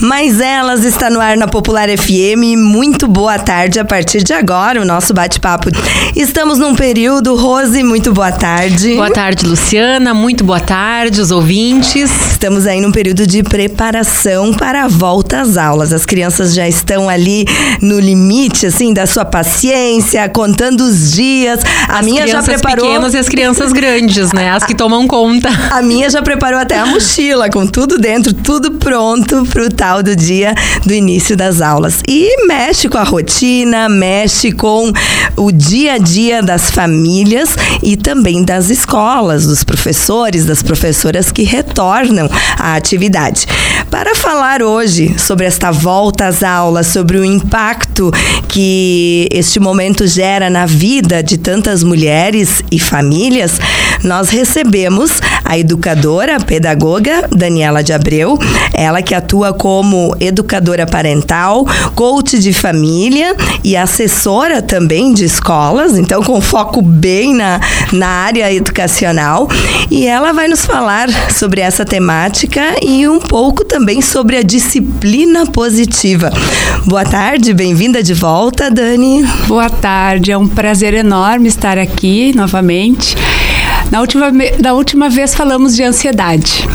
[0.00, 2.56] Mas Elas está no ar na Popular FM.
[2.56, 5.70] Muito boa tarde a partir de agora, o nosso bate-papo.
[6.14, 8.94] Estamos num período, Rose, muito boa tarde.
[8.94, 10.14] Boa tarde, Luciana.
[10.14, 12.10] Muito boa tarde, os ouvintes.
[12.30, 15.92] Estamos aí num período de preparação para a volta às aulas.
[15.92, 17.44] As crianças já estão ali
[17.82, 21.60] no limite, assim, da sua paciência, contando os dias.
[21.88, 22.84] A as minha já preparou.
[22.84, 24.50] As pequenas e as crianças grandes, né?
[24.50, 25.48] As que tomam conta.
[25.72, 29.68] A minha já preparou até a mochila, com tudo dentro, tudo pronto para o
[30.02, 32.00] do dia do início das aulas.
[32.06, 34.92] E mexe com a rotina, mexe com
[35.36, 41.42] o dia a dia das famílias e também das escolas, dos professores, das professoras que
[41.42, 43.46] retornam à atividade.
[43.90, 48.12] Para falar hoje sobre esta volta às aulas, sobre o impacto
[48.48, 53.58] que este momento gera na vida de tantas mulheres e famílias,
[54.02, 58.38] nós recebemos a educadora, a pedagoga Daniela de Abreu,
[58.74, 63.34] ela que atua como educadora parental, coach de família
[63.64, 67.60] e assessora também de escolas, então com foco bem na,
[67.92, 69.48] na área educacional.
[69.90, 75.46] E ela vai nos falar sobre essa temática e um pouco também sobre a disciplina
[75.46, 76.30] positiva.
[76.86, 79.24] Boa tarde, bem-vinda de volta, Dani.
[79.46, 83.16] Boa tarde, é um prazer enorme estar aqui novamente.
[83.90, 86.68] Na última, na última vez falamos de ansiedade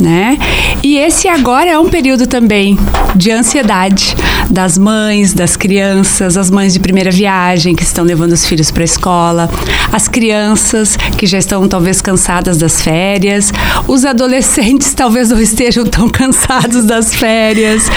[0.00, 0.38] né?
[0.82, 2.78] E esse agora é um período também
[3.14, 4.16] de ansiedade
[4.48, 8.82] das mães, das crianças, as mães de primeira viagem que estão levando os filhos para
[8.82, 9.50] a escola,
[9.92, 13.52] as crianças que já estão talvez cansadas das férias,
[13.86, 17.90] os adolescentes talvez não estejam tão cansados das férias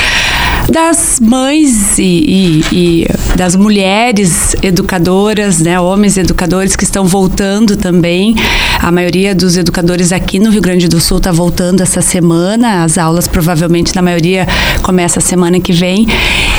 [0.71, 8.35] das mães e, e, e, das mulheres educadoras, né, homens educadores que estão voltando também.
[8.79, 12.83] A maioria dos educadores aqui no Rio Grande do Sul está voltando essa semana.
[12.83, 14.47] As aulas provavelmente na maioria
[14.81, 16.07] começa a semana que vem.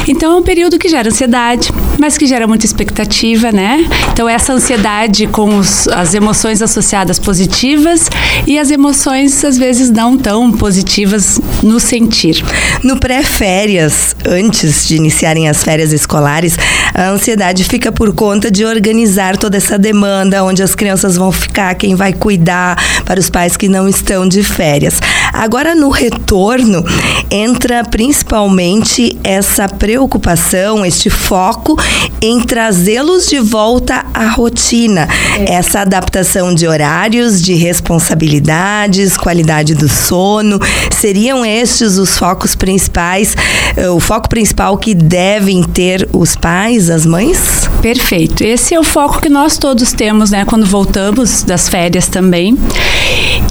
[0.06, 1.70] Então é um período que gera ansiedade,
[2.02, 3.88] mas que gera muita expectativa, né?
[4.12, 8.10] Então essa ansiedade com os, as emoções associadas positivas
[8.44, 12.44] e as emoções às vezes não tão positivas no sentir.
[12.82, 16.58] No pré-férias, antes de iniciarem as férias escolares,
[16.92, 21.72] a ansiedade fica por conta de organizar toda essa demanda, onde as crianças vão ficar,
[21.76, 25.00] quem vai cuidar para os pais que não estão de férias.
[25.32, 26.84] Agora no retorno
[27.30, 31.76] entra principalmente essa preocupação este foco
[32.20, 35.08] em trazê-los de volta à rotina.
[35.38, 35.54] É.
[35.54, 40.60] Essa adaptação de horários, de responsabilidades, qualidade do sono,
[40.90, 43.36] seriam estes os focos principais,
[43.76, 47.68] eh, o foco principal que devem ter os pais, as mães?
[47.80, 48.44] Perfeito.
[48.44, 52.56] Esse é o foco que nós todos temos, né, quando voltamos das férias também.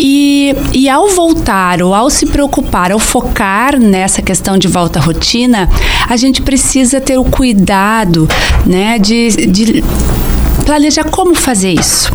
[0.03, 5.01] E, e ao voltar, ou ao se preocupar, ao focar nessa questão de volta à
[5.01, 5.69] rotina,
[6.09, 8.27] a gente precisa ter o cuidado
[8.65, 9.83] né, de, de
[10.65, 12.11] planejar como fazer isso.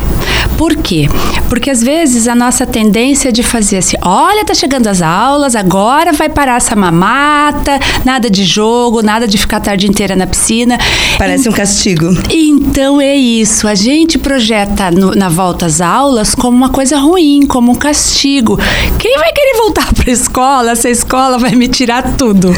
[0.57, 1.09] Por quê?
[1.49, 5.55] Porque às vezes a nossa tendência é de fazer assim: olha, tá chegando as aulas,
[5.55, 10.27] agora vai parar essa mamata, nada de jogo, nada de ficar a tarde inteira na
[10.27, 10.79] piscina.
[11.19, 12.07] Parece e, um castigo.
[12.31, 13.69] Então é isso.
[13.69, 18.59] A gente projeta no, na volta às aulas como uma coisa ruim, como um castigo.
[18.99, 20.71] Quem vai querer voltar para a escola?
[20.73, 22.55] Essa escola vai me tirar tudo,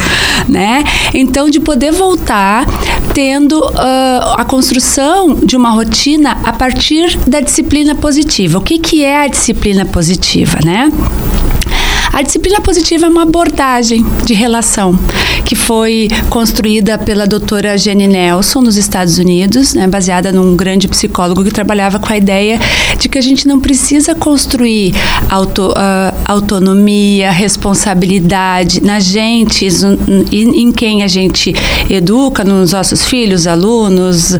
[0.48, 0.84] né?
[1.14, 2.66] Então, de poder voltar
[3.14, 8.58] tendo uh, a construção de uma rotina a partir da disciplina positiva.
[8.58, 10.90] O que, que é a disciplina positiva, né?
[12.12, 14.98] A disciplina positiva é uma abordagem de relação
[15.44, 21.44] que foi construída pela doutora Jenny Nelson nos Estados Unidos, né, baseada num grande psicólogo
[21.44, 22.58] que trabalhava com a ideia
[22.98, 24.94] de que a gente não precisa construir
[25.28, 29.66] auto, uh, autonomia, responsabilidade na gente,
[30.32, 31.54] em, em quem a gente
[31.88, 34.36] educa, nos nossos filhos, alunos,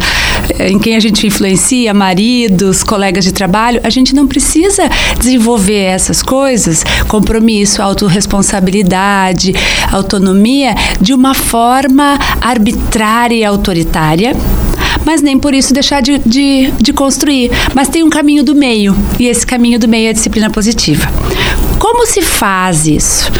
[0.59, 3.81] em quem a gente influencia, maridos, colegas de trabalho.
[3.85, 9.55] A gente não precisa desenvolver essas coisas, compromissos isso, autorresponsabilidade,
[9.91, 14.37] autonomia, de uma forma arbitrária e autoritária
[15.05, 17.51] mas nem por isso deixar de, de, de, construir.
[17.75, 21.11] Mas tem um caminho do meio, e esse caminho do meio é a disciplina positiva.
[21.79, 23.31] Como se faz isso?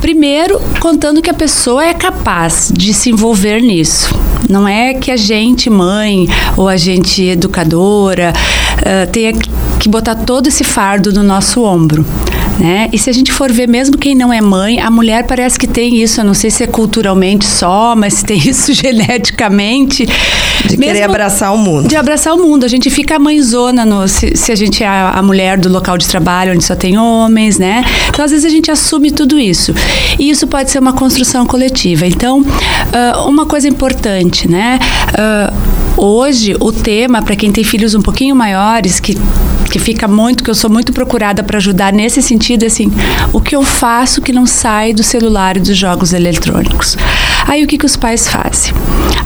[0.00, 4.14] Primeiro, contando que a pessoa é capaz de se envolver nisso.
[4.48, 9.32] Não é que a gente, mãe ou a gente educadora, uh, tenha
[9.80, 12.04] que botar todo esse fardo no nosso ombro
[12.58, 12.88] né?
[12.92, 15.66] E se a gente for ver, mesmo quem não é mãe, a mulher parece que
[15.66, 16.20] tem isso.
[16.20, 20.06] Eu não sei se é culturalmente só, mas se tem isso geneticamente.
[20.66, 21.88] De querer abraçar o mundo.
[21.88, 22.64] De abraçar o mundo.
[22.64, 25.96] A gente fica mãezona no, se, se a gente é a, a mulher do local
[25.98, 27.84] de trabalho onde só tem homens, né?
[28.08, 29.74] Então, às vezes, a gente assume tudo isso.
[30.18, 32.06] E isso pode ser uma construção coletiva.
[32.06, 34.78] Então, uh, uma coisa importante, né?
[35.12, 39.16] Uh, Hoje, o tema, para quem tem filhos um pouquinho maiores, que,
[39.76, 42.90] que fica muito, que eu sou muito procurada para ajudar nesse sentido, é assim,
[43.30, 46.96] o que eu faço que não sai do celular e dos jogos eletrônicos.
[47.46, 48.72] Aí o que, que os pais fazem?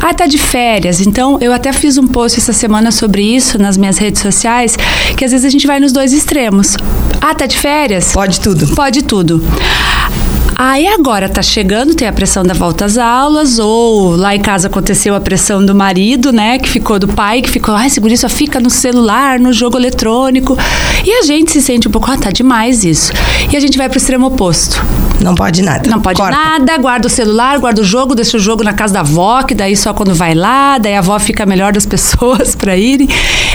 [0.02, 1.00] Ah, tá de férias.
[1.00, 4.76] Então, eu até fiz um post essa semana sobre isso nas minhas redes sociais,
[5.17, 6.76] que às vezes a gente vai nos dois extremos.
[7.20, 8.12] Ah, tá de férias?
[8.12, 8.75] Pode tudo.
[8.75, 9.41] Pode tudo.
[10.62, 14.67] Aí agora tá chegando, tem a pressão da volta às aulas, ou lá em casa
[14.67, 16.59] aconteceu a pressão do marido, né?
[16.59, 20.59] Que ficou do pai, que ficou, ai, segura isso, fica no celular, no jogo eletrônico.
[21.03, 23.11] E a gente se sente um pouco, ah, tá demais isso.
[23.51, 24.85] E a gente vai pro extremo oposto.
[25.19, 25.89] Não pode nada.
[25.89, 26.37] Não pode Corta.
[26.37, 29.55] nada, guarda o celular, guarda o jogo, deixa o jogo na casa da avó, que
[29.55, 33.09] daí só quando vai lá, daí a avó fica melhor das pessoas para irem.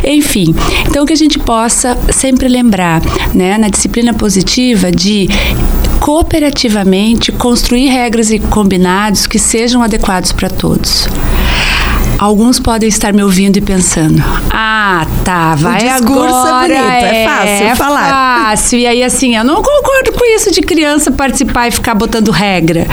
[0.03, 0.55] Enfim,
[0.87, 2.99] então que a gente possa sempre lembrar,
[3.31, 5.29] né, na disciplina positiva de
[5.99, 11.07] cooperativamente construir regras e combinados que sejam adequados para todos.
[12.17, 16.73] Alguns podem estar me ouvindo e pensando: ah, tá, vai o discurso agora.
[16.73, 18.09] é bonito, é fácil é falar.
[18.09, 18.79] fácil.
[18.79, 22.87] E aí, assim, eu não concordo com isso de criança participar e ficar botando regra.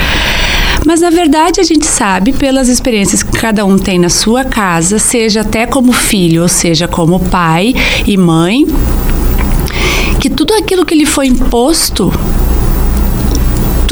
[0.85, 4.99] Mas na verdade a gente sabe pelas experiências que cada um tem na sua casa,
[4.99, 7.73] seja até como filho, ou seja, como pai
[8.05, 8.67] e mãe,
[10.19, 12.11] que tudo aquilo que lhe foi imposto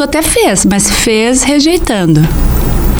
[0.01, 2.27] tu até fez, mas fez rejeitando.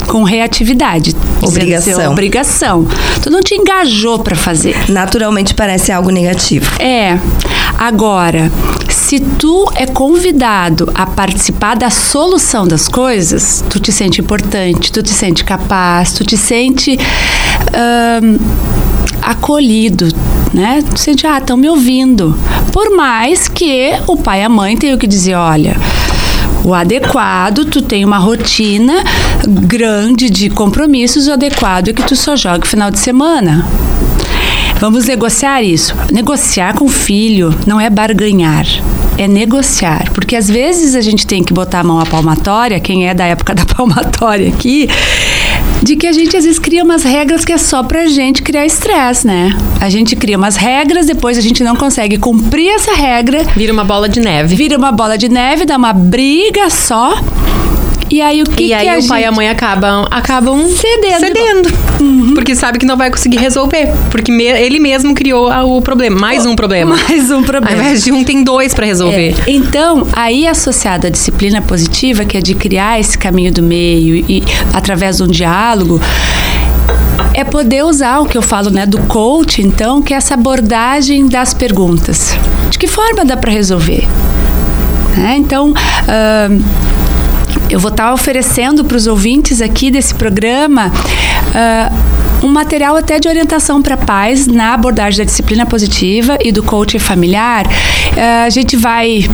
[0.08, 1.16] Com reatividade.
[1.42, 2.12] Obrigação.
[2.12, 2.88] Obrigação.
[3.24, 4.76] Tu não te engajou para fazer.
[4.90, 6.70] Naturalmente parece algo negativo.
[6.80, 7.18] É.
[7.78, 8.52] Agora,
[8.90, 15.02] se tu é convidado a participar da solução das coisas, tu te sente importante, tu
[15.02, 17.00] te sente capaz, tu te sente
[18.22, 18.38] hum,
[19.22, 20.10] acolhido,
[20.54, 20.84] né?
[20.94, 22.38] Tu sente, ah, estão me ouvindo.
[22.72, 25.76] Por mais que o pai e a mãe tenham que dizer, olha,
[26.64, 29.04] o adequado, tu tem uma rotina
[29.48, 33.66] grande de compromissos, o adequado é que tu só joga final de semana.
[34.80, 35.96] Vamos negociar isso.
[36.12, 38.66] Negociar com o filho não é barganhar
[39.18, 40.12] é negociar.
[40.14, 43.26] Porque às vezes a gente tem que botar a mão à palmatória, quem é da
[43.26, 44.90] época da palmatória aqui,
[45.82, 48.66] de que a gente às vezes cria umas regras que é só pra gente criar
[48.66, 49.50] estresse, né?
[49.80, 53.44] A gente cria umas regras, depois a gente não consegue cumprir essa regra.
[53.56, 54.56] Vira uma bola de neve.
[54.56, 57.16] Vira uma bola de neve, dá uma briga só.
[58.12, 59.08] E aí o que, e aí a o gente...
[59.08, 61.20] pai e a mãe acabam, acabam Cedendo.
[61.20, 61.70] cedendo.
[62.36, 63.90] Porque sabe que não vai conseguir resolver.
[64.10, 66.20] Porque me- ele mesmo criou o problema.
[66.20, 66.96] Mais um problema.
[67.08, 67.78] Mais um Ao problema.
[67.82, 69.34] invés de um, tem dois pra resolver.
[69.48, 74.16] É, Então, aí associado à disciplina positiva, que é de criar esse caminho do meio
[74.28, 74.44] e
[74.74, 76.02] através de um diálogo,
[77.34, 81.28] é poder usar o que eu falo, né, do coach, então, que é essa abordagem
[81.28, 82.36] das perguntas.
[82.70, 84.06] De que forma dá para resolver?
[85.16, 85.36] Né?
[85.38, 85.74] Então,
[86.08, 86.60] ahn,
[87.70, 90.92] eu vou estar oferecendo para os ouvintes aqui desse programa
[91.54, 91.92] ah,
[92.44, 97.00] um material até de orientação para pais na abordagem da disciplina positiva e do coaching
[97.00, 97.66] familiar.
[98.18, 99.30] Ah, a gente vai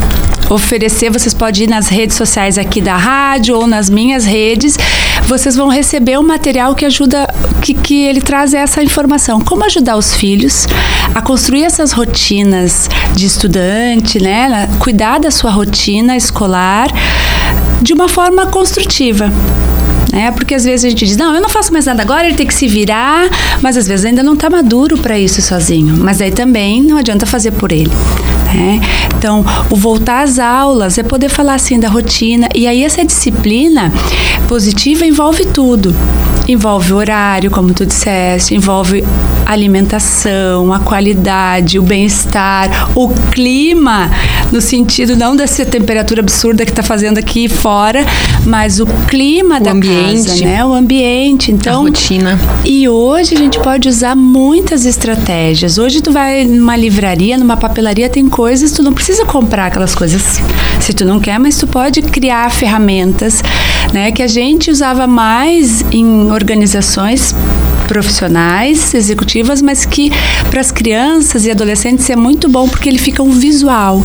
[0.50, 4.78] oferecer, vocês podem ir nas redes sociais aqui da rádio ou nas minhas redes,
[5.24, 7.28] vocês vão receber um material que ajuda,
[7.62, 9.42] que, que ele traz essa informação.
[9.42, 10.66] Como ajudar os filhos
[11.13, 14.70] a construir essas rotinas de estudante, né?
[14.80, 16.88] Cuidar da sua rotina escolar
[17.81, 19.31] de uma forma construtiva.
[20.12, 20.31] Né?
[20.31, 22.48] Porque às vezes a gente diz, não, eu não faço mais nada agora, ele tem
[22.48, 23.29] que se virar,
[23.62, 25.96] mas às vezes ainda não está maduro para isso sozinho.
[25.98, 27.91] Mas aí também não adianta fazer por ele.
[28.46, 28.79] Né?
[29.17, 32.48] Então, o voltar às aulas é poder falar assim da rotina.
[32.55, 33.91] E aí essa disciplina
[34.48, 35.93] positiva envolve tudo.
[36.48, 39.04] Envolve o horário, como tu disseste, envolve
[39.46, 44.10] a alimentação, a qualidade, o bem-estar, o clima,
[44.51, 48.06] no sentido não dessa temperatura absurda que está fazendo aqui fora,
[48.46, 50.27] mas o clima da ambiente.
[50.30, 50.66] casa, né?
[50.66, 51.51] O ambiente.
[51.51, 52.39] A Então, rotina.
[52.66, 55.77] e hoje a gente pode usar muitas estratégias.
[55.77, 60.42] Hoje tu vai numa livraria, numa papelaria, tem coisas, tu não precisa comprar aquelas coisas
[60.88, 63.44] se tu não quer, mas tu pode criar ferramentas,
[63.91, 67.36] né, que a gente usava mais em organizações
[67.89, 70.13] profissionais, executivas, mas que
[70.50, 74.01] para as crianças e adolescentes é muito bom porque ele fica um visual,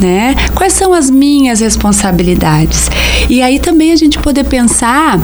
[0.00, 0.34] né?
[0.54, 2.90] Quais são as minhas responsabilidades?
[3.28, 5.18] E aí também a gente poder pensar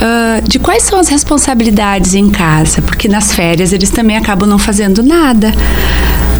[0.00, 4.58] ah, de quais são as responsabilidades em casa, porque nas férias eles também acabam não
[4.58, 5.52] fazendo nada.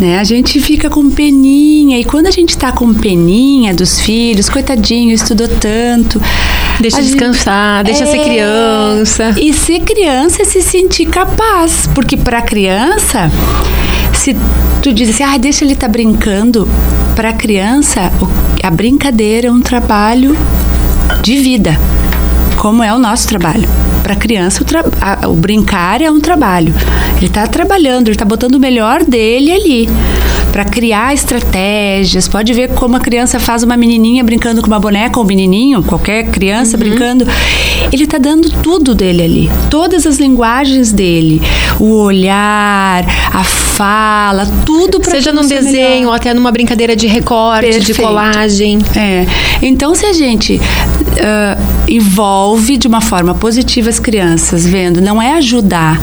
[0.01, 0.19] Né?
[0.19, 5.13] A gente fica com peninha e quando a gente tá com peninha dos filhos, coitadinho,
[5.15, 6.21] estudou tanto.
[6.81, 9.35] Deixa a gente- descansar, deixa ser É, criança.
[9.39, 13.31] E ser criança é se sentir capaz, porque para criança,
[14.15, 14.35] se
[14.83, 16.67] tu diz assim, ah, deixa ele estar brincando,
[17.15, 18.11] para criança
[18.63, 20.37] a brincadeira é um trabalho
[21.23, 21.79] de vida,
[22.57, 23.69] como é o nosso trabalho.
[24.11, 24.67] Para criança, o,
[25.01, 26.75] a- o brincar é um trabalho.
[27.19, 29.89] Ele está trabalhando, ele está botando o melhor dele ali.
[30.51, 35.17] Para criar estratégias, pode ver como a criança faz uma menininha brincando com uma boneca
[35.21, 36.81] ou um menininho, qualquer criança Uhum.
[36.83, 37.25] brincando.
[37.93, 41.41] Ele está dando tudo dele ali, todas as linguagens dele,
[41.79, 47.71] o olhar, a fala, tudo para Seja num desenho ou até numa brincadeira de recorte,
[47.71, 48.03] de Perfeito.
[48.03, 48.79] colagem.
[48.97, 49.25] É.
[49.63, 50.61] Então, se a gente
[51.19, 51.57] ah,
[51.89, 56.01] envolve de uma forma positiva as crianças, vendo, não é ajudar.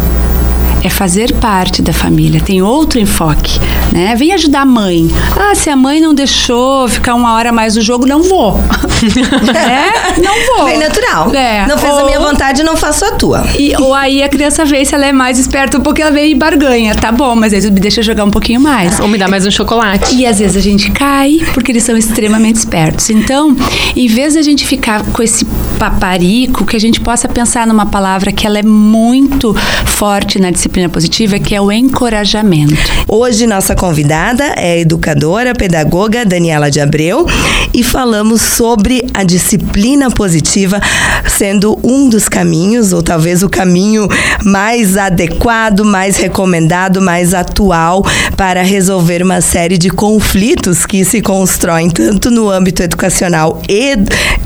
[0.84, 3.60] É fazer parte da família, tem outro enfoque,
[3.92, 4.16] né?
[4.16, 5.10] Vem ajudar a mãe.
[5.36, 8.58] Ah, se a mãe não deixou ficar uma hora mais no jogo, não vou.
[9.56, 10.20] é?
[10.22, 10.66] Não vou.
[10.66, 11.34] Bem natural.
[11.34, 11.66] É.
[11.68, 13.44] Não fez a minha Ou- vontade, não faço a tua.
[13.58, 16.32] e, ou aí a criança vê se ela é mais esperta um pouquinho, ela vem
[16.32, 16.96] e barganha.
[16.96, 19.00] Tá bom, mas aí tu me deixa jogar um pouquinho mais.
[19.00, 20.16] Ou me dá mais um chocolate.
[20.16, 23.10] E às vezes a gente cai porque eles são extremamente espertos.
[23.10, 23.56] Então,
[23.96, 25.44] em vez de a gente ficar com esse
[25.78, 29.54] paparico, que a gente possa pensar numa palavra que ela é muito
[29.86, 32.76] forte na disciplina positiva, que é o encorajamento.
[33.08, 37.26] Hoje nossa convidada é a educadora, pedagoga Daniela de Abreu
[37.74, 40.82] e falamos sobre a disciplina positiva
[41.28, 44.08] sendo um dos caminhos, ou talvez o caminho
[44.44, 48.04] mais adequado, mais recomendado, mais atual
[48.36, 53.96] para resolver uma série de conflitos que se constroem tanto no âmbito educacional e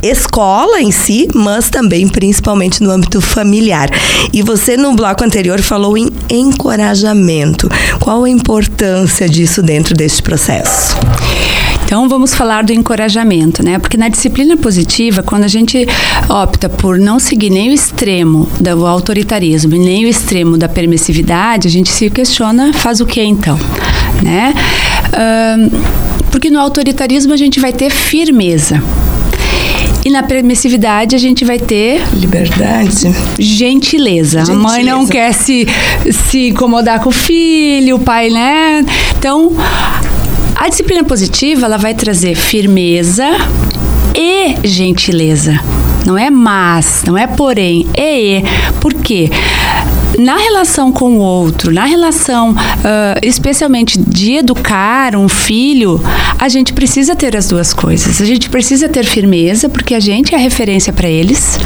[0.03, 3.89] escola em si, mas também principalmente no âmbito familiar.
[4.33, 7.69] E você no bloco anterior falou em encorajamento.
[7.99, 10.97] Qual a importância disso dentro deste processo?
[11.83, 13.77] Então vamos falar do encorajamento, né?
[13.77, 15.85] Porque na disciplina positiva, quando a gente
[16.29, 21.71] opta por não seguir nem o extremo do autoritarismo nem o extremo da permissividade, a
[21.71, 23.59] gente se questiona, faz o que então,
[24.23, 24.53] né?
[26.31, 28.81] Porque no autoritarismo a gente vai ter firmeza.
[30.03, 33.13] E na permissividade a gente vai ter Liberdade.
[33.37, 34.41] gentileza.
[34.41, 35.11] A mãe não Gentileza.
[35.11, 35.67] quer se,
[36.11, 38.83] se incomodar com o filho, o pai, né?
[39.17, 39.51] Então,
[40.55, 43.27] a disciplina positiva, ela vai trazer firmeza
[44.15, 45.59] e gentileza.
[46.05, 48.43] Não é mas, não é porém, é e.
[48.79, 49.29] Por quê?
[50.17, 52.53] Na relação com o outro, na relação,
[52.83, 56.01] ah, especialmente de educar um filho,
[56.37, 58.21] a gente precisa ter as duas coisas.
[58.21, 61.57] A gente precisa ter firmeza, porque a gente é a referência para eles.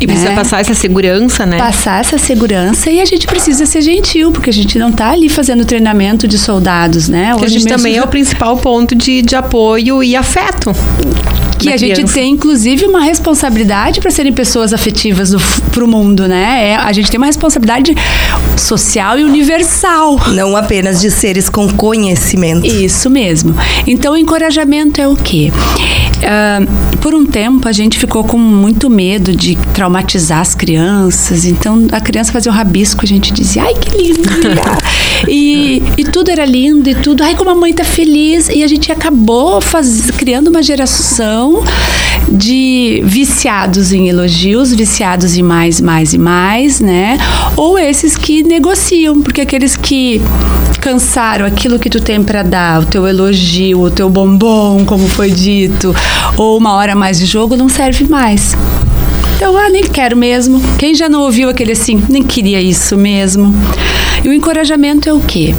[0.00, 0.34] E precisa né?
[0.34, 1.58] passar essa segurança, né?
[1.58, 5.28] passar essa segurança e a gente precisa ser gentil, porque a gente não está ali
[5.28, 7.34] fazendo treinamento de soldados, né?
[7.38, 10.72] Que a gente mesmo também é o principal ponto de, de apoio e afeto.
[11.58, 15.34] que da a gente tem inclusive uma responsabilidade para serem pessoas afetivas
[15.72, 16.70] para o mundo, né?
[16.70, 17.94] É, a gente tem uma responsabilidade
[18.56, 20.18] social e universal.
[20.28, 22.66] Não apenas de seres com conhecimento.
[22.66, 23.54] Isso mesmo.
[23.86, 25.52] Então, o encorajamento é o quê?
[26.22, 26.60] Ah,
[27.00, 29.56] por um tempo, a gente ficou com muito medo de
[29.88, 31.44] traumatizar as crianças.
[31.44, 34.28] Então, a criança fazia um rabisco, a gente dizia, ai, que lindo!
[35.26, 37.24] e, e tudo era lindo e tudo.
[37.24, 38.48] Ai, como a mãe tá feliz.
[38.48, 41.64] E a gente acabou faz, criando uma geração
[42.30, 47.16] de viciados em elogios, viciados em mais, mais e mais, né?
[47.56, 50.20] Ou esses que negociam, porque aqueles que
[50.80, 55.30] cansaram aquilo que tu tem para dar, o teu elogio, o teu bombom, como foi
[55.30, 55.94] dito,
[56.36, 58.54] ou uma hora mais de jogo, não serve mais.
[59.38, 60.60] Então, ah, nem quero mesmo.
[60.80, 63.54] Quem já não ouviu aquele assim, nem queria isso mesmo.
[64.24, 65.54] E o encorajamento é o quê?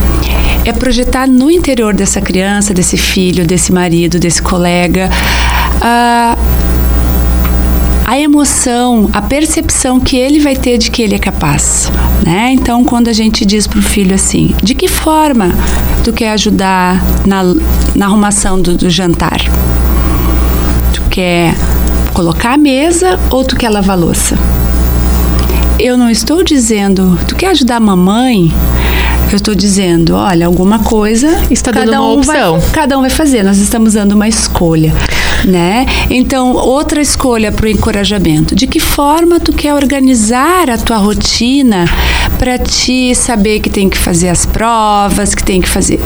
[0.66, 5.10] É projetar no interior dessa criança, desse filho, desse marido, desse colega,
[5.80, 6.38] ah,
[8.06, 11.90] a emoção, a percepção que ele vai ter de que ele é capaz,
[12.26, 12.52] né?
[12.52, 15.56] Então, quando a gente diz pro filho assim, de que forma
[16.04, 17.44] tu quer ajudar na,
[17.96, 19.40] na arrumação do, do jantar?
[20.92, 21.56] Tu quer
[22.20, 24.38] colocar a mesa ou tu quer lavar a louça?
[25.80, 28.54] Eu não estou dizendo, tu quer ajudar a mamãe?
[29.32, 31.30] Eu estou dizendo, olha, alguma coisa.
[31.50, 32.72] Está dando cada uma um vai- opção.
[32.74, 33.42] cada um vai fazer.
[33.42, 34.94] Nós estamos dando uma escolha,
[35.46, 35.86] né?
[36.10, 38.55] Então, outra escolha para o encorajamento.
[38.55, 41.86] De que forma tu quer organizar a tua rotina
[42.38, 46.00] para te saber que tem que fazer as provas, que tem que fazer?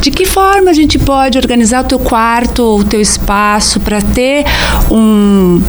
[0.00, 4.44] De que forma a gente pode organizar o teu quarto o teu espaço para ter
[4.90, 5.60] um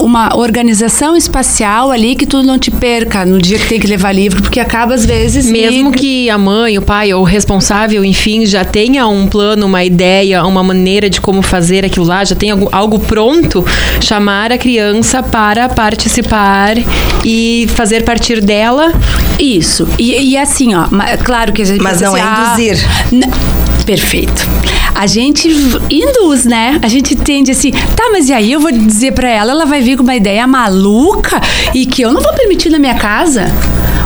[0.00, 4.12] uma organização espacial ali que tu não te perca no dia que tem que levar
[4.12, 5.46] livro, porque acaba às vezes.
[5.50, 9.66] Mesmo e- que a mãe, o pai ou o responsável, enfim, já tenha um plano,
[9.66, 13.64] uma ideia, uma maneira de como fazer aquilo lá, já tem algo, pronto,
[14.00, 16.76] chamar a criança para participar
[17.24, 18.92] e fazer partir dela.
[19.38, 19.86] Isso.
[19.98, 20.84] E, e assim, ó,
[21.24, 22.88] claro que a gente Mas não é assim, induzir.
[23.12, 23.30] n-
[23.84, 24.46] Perfeito.
[24.94, 25.48] A gente
[25.90, 26.78] induz, né?
[26.82, 29.80] A gente tende assim, tá, mas e aí eu vou dizer pra ela, ela vai
[29.80, 31.40] vir com uma ideia maluca
[31.74, 33.46] e que eu não vou permitir na minha casa.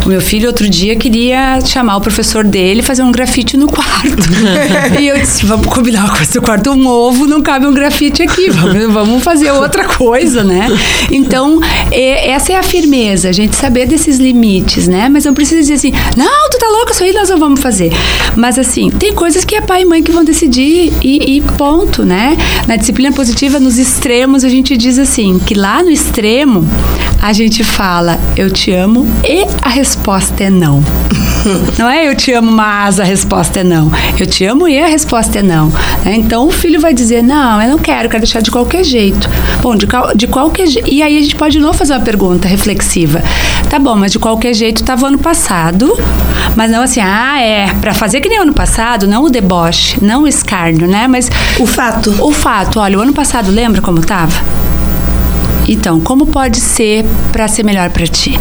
[0.05, 3.69] O meu filho outro dia queria chamar o professor dele e fazer um grafite no
[3.69, 4.17] quarto.
[5.01, 8.51] e eu disse, vamos combinar coisa, no quarto um ovo não cabe um grafite aqui,
[8.51, 10.67] vamos, vamos fazer outra coisa, né?
[11.11, 11.61] Então,
[11.93, 15.09] é- essa é a firmeza, a gente saber desses limites, né?
[15.09, 17.93] Mas não precisa dizer assim, não, tu tá louco, isso aí nós não vamos fazer.
[18.35, 22.05] Mas assim, tem coisas que é pai e mãe que vão decidir e, e ponto,
[22.05, 22.37] né?
[22.67, 26.69] Na disciplina positiva, nos extremos, a gente diz assim, que lá no extremo,
[27.21, 29.92] a gente fala, eu te amo e a resposta
[30.41, 30.83] é não.
[31.77, 33.91] Não é eu te amo, mas a resposta é não.
[34.17, 35.73] Eu te amo e a resposta é não.
[36.05, 36.15] né?
[36.15, 39.29] Então o filho vai dizer: Não, eu não quero, quero deixar de qualquer jeito.
[39.61, 40.89] Bom, de, de qualquer jeito.
[40.89, 43.21] E aí a gente pode de novo fazer uma pergunta reflexiva.
[43.69, 45.93] Tá bom, mas de qualquer jeito estava ano passado.
[46.55, 47.75] Mas não assim, ah, é.
[47.81, 51.09] Pra fazer que nem ano passado, não o deboche, não o escárnio, né?
[51.09, 52.15] Mas O fato.
[52.21, 54.41] o fato, olha, o ano passado lembra como tava?
[55.69, 58.39] Então, como pode ser para ser melhor para ti?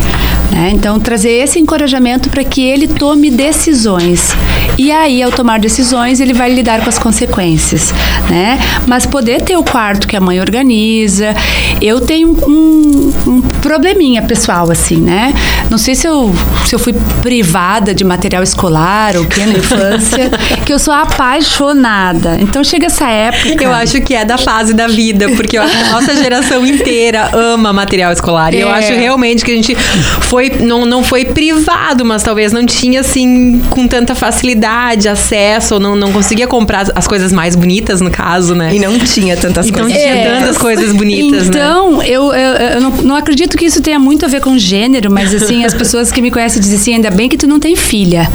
[0.51, 0.71] Né?
[0.73, 4.35] Então, trazer esse encorajamento para que ele tome decisões.
[4.77, 7.93] E aí, ao tomar decisões, ele vai lidar com as consequências.
[8.29, 8.59] Né?
[8.85, 11.33] Mas poder ter o quarto que a mãe organiza.
[11.81, 15.33] Eu tenho um, um probleminha pessoal, assim, né?
[15.69, 16.33] Não sei se eu,
[16.65, 20.29] se eu fui privada de material escolar ou que na infância,
[20.65, 22.37] que eu sou apaixonada.
[22.41, 23.63] Então, chega essa época.
[23.63, 28.11] Eu acho que é da fase da vida, porque a nossa geração inteira ama material
[28.11, 28.53] escolar.
[28.53, 28.79] E eu É.
[28.79, 29.75] acho realmente que a gente
[30.21, 35.79] foi, não, não foi privado, mas talvez não tinha, assim, com tanta facilidade, acesso, ou
[35.79, 38.73] não, não conseguia comprar as coisas mais bonitas, no caso, né?
[38.75, 40.01] E não tinha tantas Então coisas.
[40.01, 41.47] tinha tantas coisas bonitas, né?
[41.47, 45.11] Então, eu, eu, eu não, não acredito que isso tenha muito a ver com gênero,
[45.11, 47.75] mas assim, as pessoas que me conhecem dizem assim, ainda bem que tu não tem
[47.75, 48.29] filha.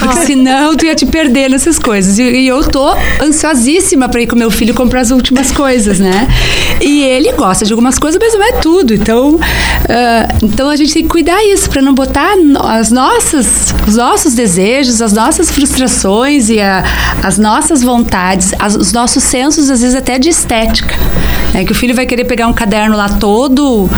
[0.00, 2.18] Porque senão tu ia te perder nessas coisas.
[2.18, 6.26] E, e eu tô ansiosíssima pra ir com meu filho comprar as últimas coisas, né?
[6.80, 8.94] E ele gosta de algumas coisas, mas não é tudo.
[8.94, 9.38] Então,
[9.88, 12.34] ah, então a gente tem que cuidar isso pra não botar
[12.70, 16.82] as nossas, os nossos desejos, as nossas frustrações e a-
[17.22, 20.94] as nossas vontades, as- os nossos sensos, às vezes até de estética.
[21.54, 23.88] É que o filho vai querer pegar um caderno lá todo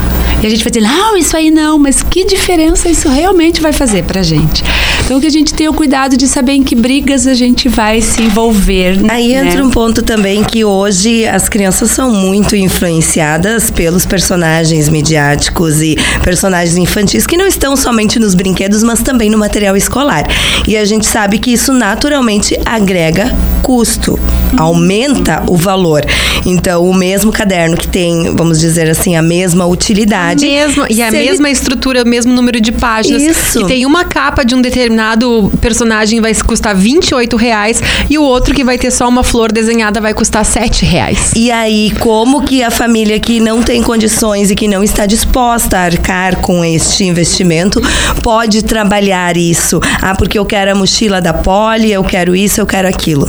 [0.43, 3.73] e a gente vai dizer, não, isso aí não, mas que diferença isso realmente vai
[3.73, 4.63] fazer pra gente?
[5.05, 8.01] Então que a gente tenha o cuidado de saber em que brigas a gente vai
[8.01, 8.99] se envolver.
[9.09, 9.47] Aí né?
[9.47, 15.97] entra um ponto também que hoje as crianças são muito influenciadas pelos personagens midiáticos e
[16.23, 20.25] personagens infantis que não estão somente nos brinquedos, mas também no material escolar.
[20.67, 24.19] E a gente sabe que isso naturalmente agrega custo,
[24.57, 26.05] aumenta o valor.
[26.45, 30.47] Então, o mesmo caderno que tem, vamos dizer assim, a mesma utilidade.
[30.47, 33.23] Mesmo, e a ele mesma estrutura, o mesmo número de páginas.
[33.23, 33.61] Isso.
[33.61, 38.55] E tem uma capa de um determinado personagem vai custar 28 reais e o outro
[38.55, 41.33] que vai ter só uma flor desenhada vai custar 7 reais.
[41.37, 45.79] E aí, como que a família que não tem condições e que não está disposta
[45.79, 47.81] a arcar com este investimento
[48.23, 49.81] pode trabalhar isso?
[50.01, 53.29] Ah, porque eu quero a mochila da Poli, eu quero isso, eu quero aquilo.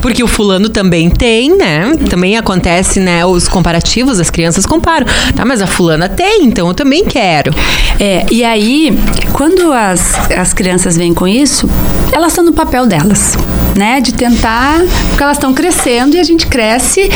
[0.00, 1.92] Porque o fulano também tem, né?
[2.08, 3.24] Também acontece, né?
[3.24, 5.06] Os comparativos, as crianças comparam.
[5.34, 7.52] Tá, mas a fulana tem, então eu também quero.
[7.98, 8.98] É, e aí,
[9.32, 11.68] quando as, as crianças vêm com isso,
[12.12, 13.36] elas estão no papel delas,
[13.76, 14.00] né?
[14.00, 17.10] De tentar, porque elas estão crescendo e a gente cresce.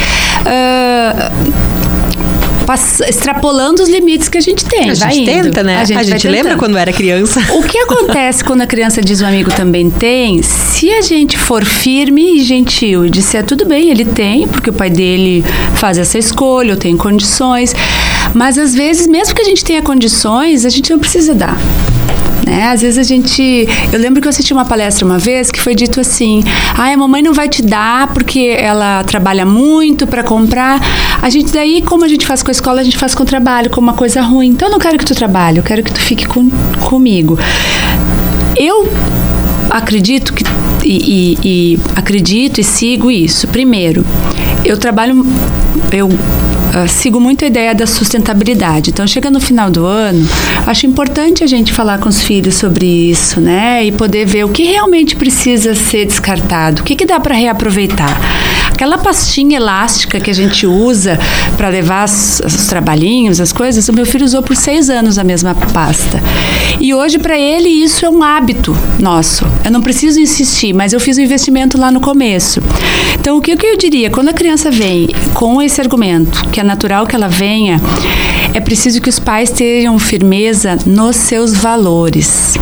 [0.45, 1.64] pass-
[3.09, 4.91] extrapolando os limites que a gente tem.
[4.91, 5.27] A gente indo.
[5.27, 5.79] tenta, né?
[5.79, 6.59] A gente, vai lembra tentando.
[6.59, 7.41] quando era criança?
[7.53, 10.43] O que acontece quando a criança diz o amigo também tem?
[10.43, 14.73] Se a gente for firme e gentil e disser tudo bem, ele tem, porque o
[14.73, 17.75] pai dele faz essa escolha, eu tenho condições.
[18.33, 21.57] Mas às vezes, mesmo que a gente tenha condições, a gente não precisa dar.
[22.47, 22.69] Né?
[22.69, 23.67] Às vezes a gente.
[23.91, 26.43] Eu lembro que eu assisti uma palestra uma vez que foi dito assim:
[26.77, 30.79] ah, a mamãe não vai te dar porque ela trabalha muito para comprar.
[31.23, 33.27] A gente, daí, como a gente faz com a escola, a gente faz com o
[33.27, 34.49] trabalho, como uma coisa ruim.
[34.49, 37.39] Então eu não quero que tu trabalhe, eu quero que tu fique com, comigo.
[38.57, 38.89] Eu
[39.71, 40.45] acredito que.
[40.85, 41.39] E, e-
[41.75, 43.49] e acredito e sigo isso.
[43.49, 44.05] Primeiro,
[44.67, 45.25] eu trabalho.
[45.91, 46.11] Eu
[46.77, 48.91] ah, sigo muito a ideia da sustentabilidade.
[48.91, 50.29] Então, chega no final do ano,
[50.67, 53.85] acho importante a gente falar com os filhos sobre isso, né?
[53.85, 58.21] E poder ver o que realmente precisa ser descartado, o que, que dá para reaproveitar.
[58.75, 61.17] Aquela pastinha elástica que a gente usa
[61.57, 65.23] para levar os, os trabalhinhos, as coisas, o meu filho usou por seis anos a
[65.23, 66.21] mesma pasta.
[66.81, 69.47] E hoje, para ele, isso é um hábito nosso.
[69.65, 72.61] Eu não preciso insistir, mas eu fiz o um investimento lá no começo.
[73.15, 74.11] Então, o que, o que eu diria?
[74.11, 77.81] Quando a criança vem com esse argumento, que é natural que ela venha,
[78.53, 82.59] é preciso que os pais tenham firmeza nos seus valores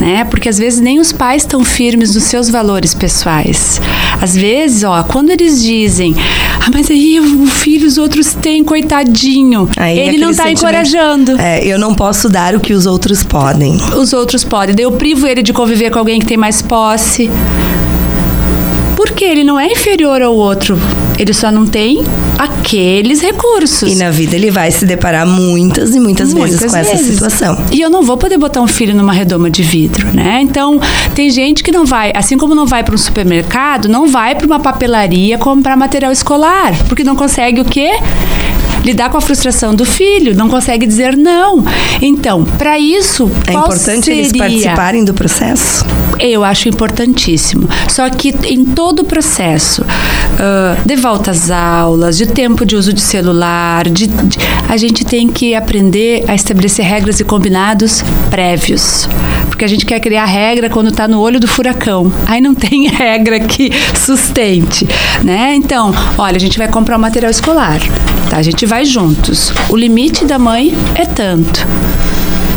[0.00, 0.24] né?
[0.24, 3.80] Porque às vezes nem os pais estão firmes nos seus valores pessoais.
[4.20, 6.14] Às vezes, ó, quando eles dizem,
[6.60, 11.40] ah, mas aí o filho os outros têm, coitadinho, aí ele não está encorajando.
[11.40, 13.76] É, eu não posso dar o que os outros podem.
[13.96, 14.74] Os outros podem.
[14.74, 17.30] Daí eu privo ele de conviver com alguém que tem mais posse.
[19.02, 20.78] Porque ele não é inferior ao outro.
[21.18, 22.04] Ele só não tem
[22.38, 23.92] aqueles recursos.
[23.92, 26.92] E na vida ele vai se deparar muitas e muitas, muitas vezes com vezes.
[26.92, 27.64] essa situação.
[27.72, 30.38] E eu não vou poder botar um filho numa redoma de vidro, né?
[30.40, 30.80] Então,
[31.16, 34.46] tem gente que não vai, assim como não vai para um supermercado, não vai para
[34.46, 37.90] uma papelaria comprar material escolar, porque não consegue o quê?
[38.84, 41.64] Lidar com a frustração do filho, não consegue dizer não.
[42.00, 44.20] Então, para isso, é importante seria?
[44.20, 45.84] eles participarem do processo.
[46.18, 47.68] Eu acho importantíssimo.
[47.88, 52.92] Só que em todo o processo, uh, de volta às aulas, de tempo de uso
[52.92, 59.08] de celular, de, de, a gente tem que aprender a estabelecer regras e combinados prévios.
[59.62, 62.12] Porque a gente quer criar regra quando está no olho do furacão.
[62.26, 64.84] Aí não tem regra que sustente,
[65.22, 65.54] né?
[65.54, 67.78] Então, olha, a gente vai comprar o um material escolar,
[68.28, 68.38] tá?
[68.38, 69.52] A gente vai juntos.
[69.68, 71.64] O limite da mãe é tanto.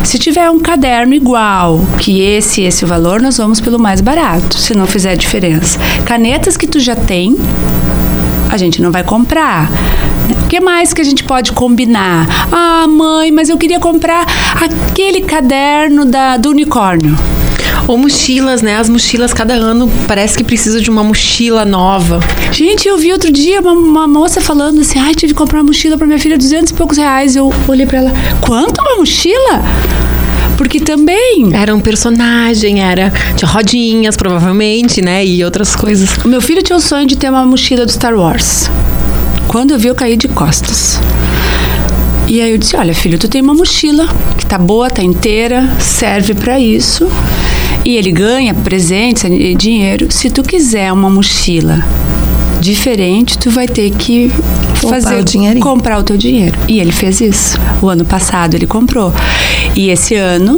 [0.04, 4.02] Se tiver um caderno igual, que esse e esse o valor, nós vamos pelo mais
[4.02, 5.78] barato, se não fizer diferença.
[6.06, 7.38] Canetas que tu já tem,
[8.50, 9.70] a gente não vai comprar.
[10.32, 12.28] O que mais que a gente pode combinar?
[12.52, 14.26] Ah, mãe, mas eu queria comprar
[14.62, 17.16] aquele caderno da, do unicórnio.
[17.88, 18.78] Ou mochilas, né?
[18.78, 22.20] As mochilas, cada ano parece que precisa de uma mochila nova.
[22.52, 25.66] Gente, eu vi outro dia uma, uma moça falando assim: ai, tive que comprar uma
[25.66, 27.36] mochila para minha filha, 200 e poucos reais.
[27.36, 29.64] Eu olhei para ela: quanto uma mochila?
[30.58, 31.54] Porque também.
[31.54, 33.12] Era um personagem, era.
[33.36, 35.24] Tinha rodinhas, provavelmente, né?
[35.24, 36.18] E outras coisas.
[36.24, 38.70] O meu filho tinha o sonho de ter uma mochila do Star Wars.
[39.47, 40.99] Quando eu vi, eu caí de costas.
[42.27, 45.69] E aí eu disse: Olha, filho, tu tem uma mochila que tá boa, tá inteira,
[45.79, 47.08] serve para isso.
[47.84, 49.23] E ele ganha presentes,
[49.58, 50.12] dinheiro.
[50.12, 51.86] Se tu quiser uma mochila
[52.60, 54.31] diferente, tu vai ter que
[54.75, 55.23] fazer o
[55.60, 56.58] comprar o teu dinheiro.
[56.67, 57.60] E ele fez isso.
[57.81, 59.13] O ano passado ele comprou.
[59.75, 60.58] E esse ano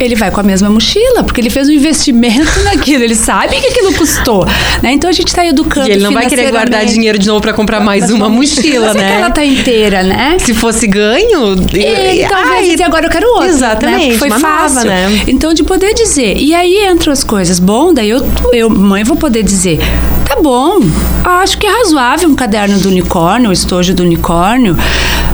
[0.00, 3.66] ele vai com a mesma mochila, porque ele fez um investimento naquilo, ele sabe que
[3.66, 4.46] aquilo custou,
[4.82, 4.92] né?
[4.92, 7.52] Então a gente está educando E ele não vai querer guardar dinheiro de novo para
[7.52, 9.12] comprar mais uma mochila, Mas né?
[9.12, 10.38] É ela tá inteira, né?
[10.38, 13.52] Se fosse ganho, e, talvez ai, agora eu quero outra, né?
[13.52, 14.18] exatamente, né?
[14.18, 15.24] Foi fácil, nova, né?
[15.26, 16.36] Então de poder dizer.
[16.36, 17.58] E aí entram as coisas.
[17.58, 19.78] Bom, daí eu, eu mãe vou poder dizer,
[20.26, 20.80] tá bom.
[21.24, 24.76] Acho que é razoável um caderno do unicórnio, o estojo do unicórnio.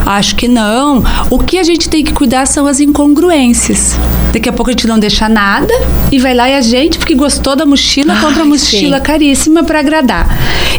[0.05, 1.03] Acho que não.
[1.31, 3.97] O que a gente tem que cuidar são as incongruências.
[4.33, 5.73] Daqui a pouco a gente não deixa nada
[6.11, 9.03] e vai lá e a gente, porque gostou da mochila, Ai, compra mochila sim.
[9.03, 10.27] caríssima para agradar.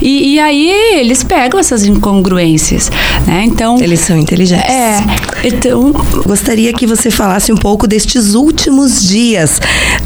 [0.02, 2.92] E, e, aí eles pegam essas incongruências,
[3.26, 3.44] né?
[3.46, 4.70] Então eles são inteligentes.
[4.70, 5.04] É.
[5.44, 5.92] Então
[6.26, 9.60] gostaria que você falasse um pouco destes últimos dias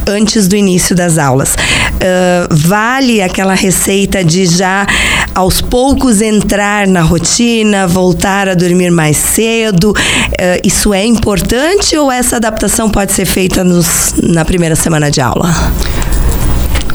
[0.08, 1.56] antes do início das aulas.
[1.56, 4.88] Uh, vale aquela receita de já
[5.36, 9.92] aos poucos entrar na rotina, voltar a dormir mais cedo?
[9.92, 15.22] Uh, isso é importante ou essa adaptação pode ser feita nos, na primeira semana de
[15.22, 15.50] aula?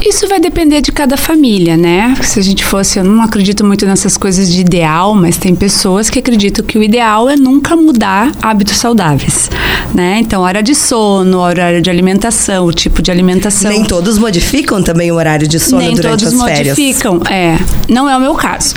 [0.06, 2.14] Isso vai depender de cada família, né?
[2.22, 6.08] Se a gente fosse, eu não acredito muito nessas coisas de ideal, mas tem pessoas
[6.08, 9.50] que acreditam que o ideal é nunca mudar hábitos saudáveis,
[9.92, 10.18] né?
[10.20, 13.68] Então, hora de sono, horário de alimentação, o tipo de alimentação.
[13.68, 16.78] Nem todos modificam também o horário de sono Nem durante as férias.
[16.78, 17.58] Nem todos modificam, é.
[17.88, 18.74] Não é o meu caso.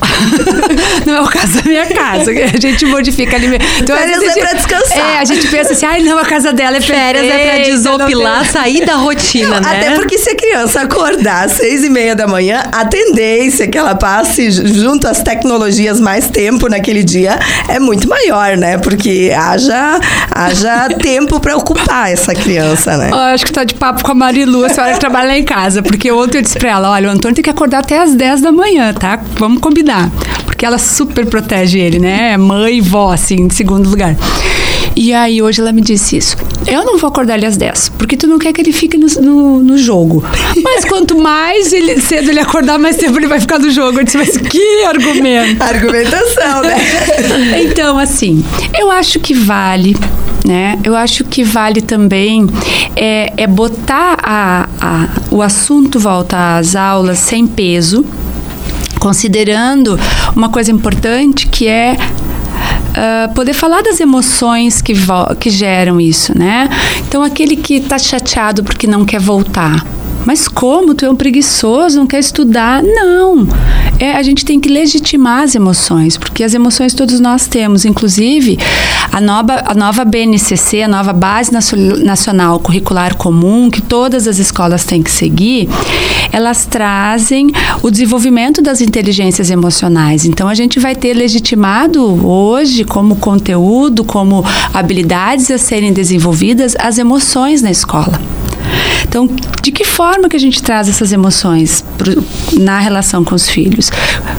[1.06, 2.32] não é o caso da minha casa.
[2.32, 3.78] A gente modifica alimentação.
[3.82, 4.98] Então, férias é pra descansar.
[4.98, 8.50] É, a gente pensa assim, ai, não, a casa dela é férias, é pra desopilar,
[8.50, 9.78] sair da rotina, não, né?
[9.78, 13.68] Até porque se a criança acorda acordar às seis e meia da manhã, a tendência
[13.68, 18.78] que ela passe junto às tecnologias mais tempo naquele dia é muito maior, né?
[18.78, 20.00] Porque haja,
[20.32, 23.10] haja tempo para ocupar essa criança, né?
[23.12, 25.44] Eu acho que tá de papo com a Marilu, a senhora que trabalha lá em
[25.44, 25.82] casa.
[25.84, 28.42] Porque ontem eu disse pra ela, olha, o Antônio tem que acordar até às 10
[28.42, 29.20] da manhã, tá?
[29.38, 30.10] Vamos combinar.
[30.46, 32.38] Porque ela super protege ele, né?
[32.38, 34.16] Mãe e vó, assim, em segundo lugar.
[34.95, 36.36] E aí hoje ela me disse isso.
[36.67, 39.08] Eu não vou acordar ele às 10, porque tu não quer que ele fique no,
[39.21, 40.23] no, no jogo.
[40.62, 43.99] Mas quanto mais ele, cedo ele acordar, mais tempo ele vai ficar no jogo.
[43.99, 45.62] Eu disse, mas que argumento!
[45.62, 46.75] Argumentação, né?
[47.63, 48.43] então, assim,
[48.78, 49.95] eu acho que vale
[50.45, 50.80] né?
[50.84, 52.47] Eu acho que vale também
[52.95, 58.06] é, é botar a, a, o assunto volta às aulas sem peso,
[58.99, 59.99] considerando
[60.36, 61.97] uma coisa importante que é
[63.00, 64.94] Uh, poder falar das emoções que,
[65.40, 66.68] que geram isso, né?
[67.08, 69.86] Então, aquele que está chateado porque não quer voltar.
[70.26, 70.94] Mas como?
[70.94, 72.84] Tu é um preguiçoso, não quer estudar?
[72.84, 73.48] Não.
[74.00, 77.84] É, a gente tem que legitimar as emoções, porque as emoções todos nós temos.
[77.86, 78.58] Inclusive,
[79.12, 84.86] a nova, a nova BNCC, a nova Base Nacional Curricular Comum, que todas as escolas
[84.86, 85.68] têm que seguir,
[86.32, 87.52] elas trazem
[87.82, 90.26] o desenvolvimento das inteligências emocionais.
[90.26, 96.98] Então, a gente vai ter legitimado hoje, como conteúdo, como habilidades a serem desenvolvidas, as
[96.98, 98.38] emoções na escola.
[99.04, 99.30] Então,
[99.62, 102.24] de que forma que a gente traz essas emoções pro,
[102.60, 103.92] na relação com os filhos?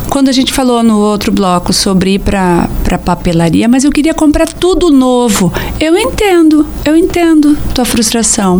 [0.09, 2.69] Quando a gente falou no outro bloco sobre ir para
[3.05, 5.53] papelaria, mas eu queria comprar tudo novo.
[5.79, 8.59] Eu entendo, eu entendo tua frustração,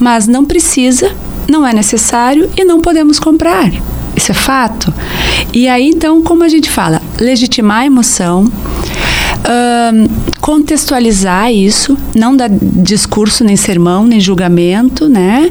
[0.00, 1.12] mas não precisa,
[1.48, 3.70] não é necessário e não podemos comprar.
[4.16, 4.92] Isso é fato.
[5.52, 8.50] E aí, então, como a gente fala, legitimar a emoção,
[10.40, 15.48] contextualizar isso, não dar discurso, nem sermão, nem julgamento, né?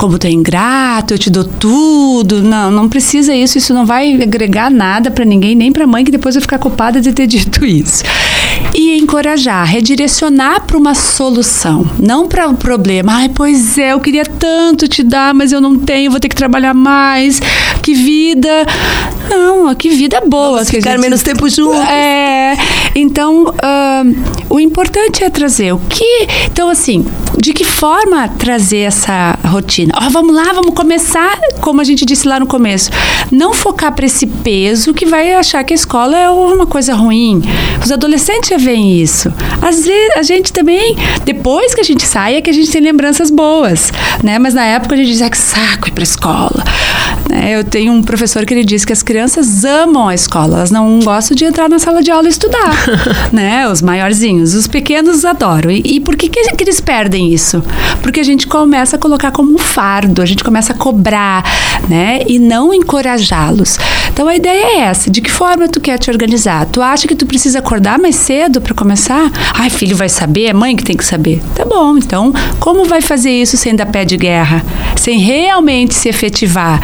[0.00, 2.42] Como tu é ingrato, eu te dou tudo.
[2.42, 3.58] Não, não precisa isso.
[3.58, 7.02] Isso não vai agregar nada para ninguém, nem para mãe que depois vai ficar culpada
[7.02, 8.02] de ter dito isso.
[8.74, 13.12] E encorajar, redirecionar para uma solução, não para um problema.
[13.16, 16.34] Ai, pois é, eu queria tanto te dar, mas eu não tenho, vou ter que
[16.34, 17.38] trabalhar mais.
[17.82, 18.48] Que vida.
[19.28, 20.52] Não, que vida boa.
[20.52, 21.00] Vamos ficar gente...
[21.00, 21.78] menos tempo juntos.
[21.90, 22.56] É.
[22.94, 24.16] Então, uh,
[24.48, 26.26] o importante é trazer o que.
[26.46, 27.04] Então, assim,
[27.38, 29.94] de que forma trazer essa rotina?
[30.00, 32.90] Oh, vamos lá, vamos começar, como a gente disse lá no começo.
[33.30, 37.42] Não focar para esse peso que vai achar que a escola é uma coisa ruim.
[37.82, 39.32] Os adolescentes já veem isso.
[39.62, 42.80] Às vezes, a gente também, depois que a gente sai, é que a gente tem
[42.80, 44.38] lembranças boas, né?
[44.38, 46.64] Mas na época a gente dizia que saco ir para escola.
[47.28, 47.56] Né?
[47.56, 51.00] Eu tenho um professor que ele diz que as crianças amam a escola, elas não
[51.00, 52.74] gostam de entrar na sala de aula e estudar,
[53.32, 53.68] né?
[53.68, 55.70] Os maiorzinhos, os pequenos adoram.
[55.70, 57.62] E, e por que, que, que eles perdem isso?
[58.02, 61.44] Porque a gente começa a colocar como um fardo, a gente começa a cobrar,
[61.88, 62.20] né?
[62.26, 63.78] E não encorajá-los.
[64.12, 66.66] Então a ideia é essa: de que forma tu quer te organizar?
[66.66, 69.30] Tu acha que tu precisa acordar mais cedo para começar?
[69.54, 71.42] Ai, filho vai saber, é mãe que tem que saber.
[71.54, 74.64] Tá bom, então como vai fazer isso sem dar pé de guerra?
[74.96, 76.80] Sem realmente se efetivar?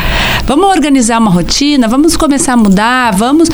[0.46, 3.48] Vamos organizar uma rotina, vamos começar a mudar, vamos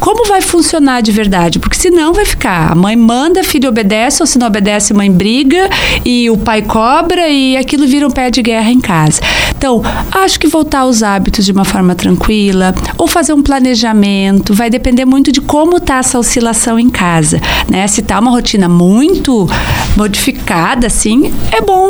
[0.00, 1.58] como vai funcionar de verdade?
[1.58, 5.68] Porque senão vai ficar, a mãe manda, filho obedece, ou se não obedece, mãe briga,
[6.04, 9.20] e o pai cobra, e aquilo vira um pé de guerra em casa.
[9.56, 9.82] Então,
[10.12, 15.04] acho que voltar aos hábitos de uma forma tranquila, ou fazer um planejamento, vai depender
[15.04, 17.86] muito de como está essa oscilação em casa, né?
[17.86, 19.48] Se tá uma rotina muito
[19.96, 21.88] modificada, assim, é bom,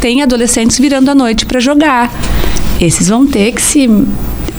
[0.00, 2.12] tem adolescentes virando à noite para jogar.
[2.80, 3.88] Esses vão ter que se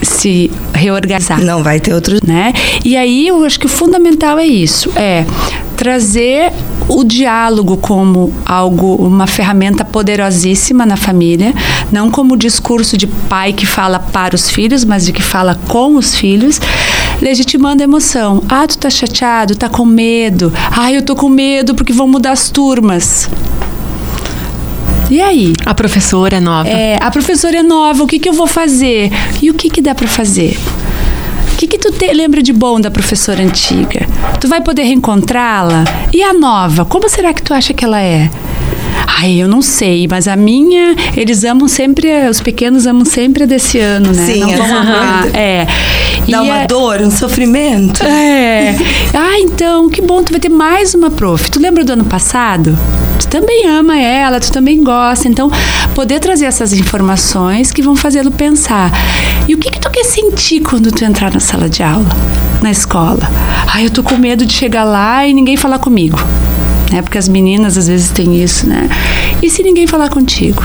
[0.04, 1.40] se reorganizar.
[1.42, 2.52] Não vai ter outro, né?
[2.84, 5.24] E aí eu acho que o fundamental é isso, é
[5.76, 6.52] trazer
[6.88, 11.52] o diálogo como algo, uma ferramenta poderosíssima na família,
[11.90, 15.58] não como o discurso de pai que fala para os filhos, mas de que fala
[15.68, 16.60] com os filhos,
[17.20, 18.42] legitimando a emoção.
[18.48, 20.52] Ah, tu tá chateado, tá com medo.
[20.70, 23.28] Ah, eu tô com medo porque vão mudar as turmas.
[25.10, 25.52] E aí?
[25.64, 26.68] A professora é nova.
[26.68, 29.10] É, a professora é nova, o que, que eu vou fazer?
[29.42, 30.56] E o que, que dá para fazer?
[31.52, 34.08] O que, que tu te, lembra de bom da professora antiga?
[34.40, 35.84] Tu vai poder reencontrá-la?
[36.12, 38.30] E a nova, como será que tu acha que ela é?
[39.16, 43.46] Ai, eu não sei, mas a minha, eles amam sempre, os pequenos amam sempre a
[43.46, 44.26] desse ano, né?
[44.26, 45.28] Sim, não vão amar.
[45.34, 45.66] É.
[46.28, 48.02] Dá e uma é, dor, um sofrimento.
[48.02, 48.74] É.
[49.14, 51.50] Ah, então, que bom, tu vai ter mais uma prof.
[51.50, 52.76] Tu lembra do ano passado?
[53.18, 55.28] Tu também ama ela, tu também gosta.
[55.28, 55.50] Então,
[55.94, 58.90] poder trazer essas informações que vão fazê-lo pensar.
[59.46, 62.08] E o que, que tu quer sentir quando tu entrar na sala de aula,
[62.60, 63.30] na escola?
[63.68, 66.18] Ai, eu tô com medo de chegar lá e ninguém falar comigo
[66.94, 67.02] né?
[67.02, 68.88] Porque as meninas às vezes têm isso, né?
[69.42, 70.62] E se ninguém falar contigo?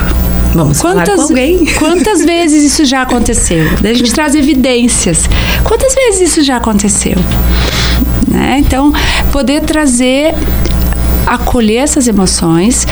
[0.54, 1.64] Vamos quantas, falar com alguém.
[1.78, 3.68] Quantas vezes isso já aconteceu?
[3.80, 5.28] Daí a gente traz evidências.
[5.64, 7.16] Quantas vezes isso já aconteceu?
[8.28, 8.58] Né?
[8.60, 8.92] Então,
[9.32, 10.34] poder trazer
[11.26, 12.86] acolher essas emoções.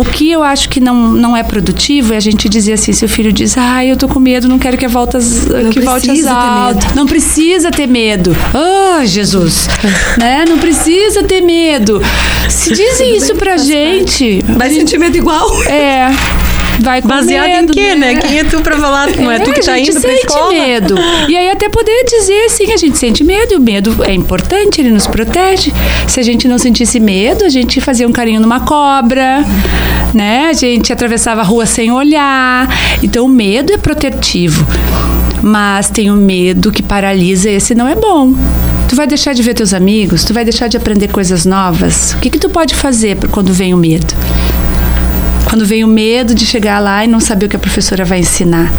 [0.00, 3.06] O que eu acho que não, não é produtivo é a gente dizer assim, seu
[3.06, 5.78] filho diz, ai, ah, eu tô com medo, não quero que volte as, não que
[5.80, 6.94] volte as aulas.
[6.94, 8.34] Não precisa ter medo.
[8.54, 9.68] Oh, Jesus!
[10.16, 10.46] né?
[10.48, 12.00] Não precisa ter medo.
[12.48, 14.42] Se dizem isso pra gente...
[14.56, 15.62] Vai sentir medo igual.
[15.64, 16.08] É
[16.80, 18.14] vai com Baseado medo, em quê, né?
[18.14, 18.20] né?
[18.20, 19.08] Quem é tu pra falar?
[19.16, 20.48] Não é, é tu que tá indo pra escola?
[20.48, 20.94] A gente sente medo.
[21.28, 23.54] E aí até poder dizer, sim, a gente sente medo.
[23.54, 25.72] E o medo é importante, ele nos protege.
[26.06, 29.44] Se a gente não sentisse medo, a gente fazia um carinho numa cobra,
[30.14, 30.48] né?
[30.48, 32.68] A gente atravessava a rua sem olhar.
[33.02, 34.66] Então o medo é protetivo.
[35.42, 38.34] mas tem o medo que paralisa, esse não é bom.
[38.88, 42.12] Tu vai deixar de ver teus amigos, tu vai deixar de aprender coisas novas.
[42.12, 44.14] O que que tu pode fazer quando vem o medo?
[45.50, 48.20] Quando vem o medo de chegar lá e não saber o que a professora vai
[48.20, 48.72] ensinar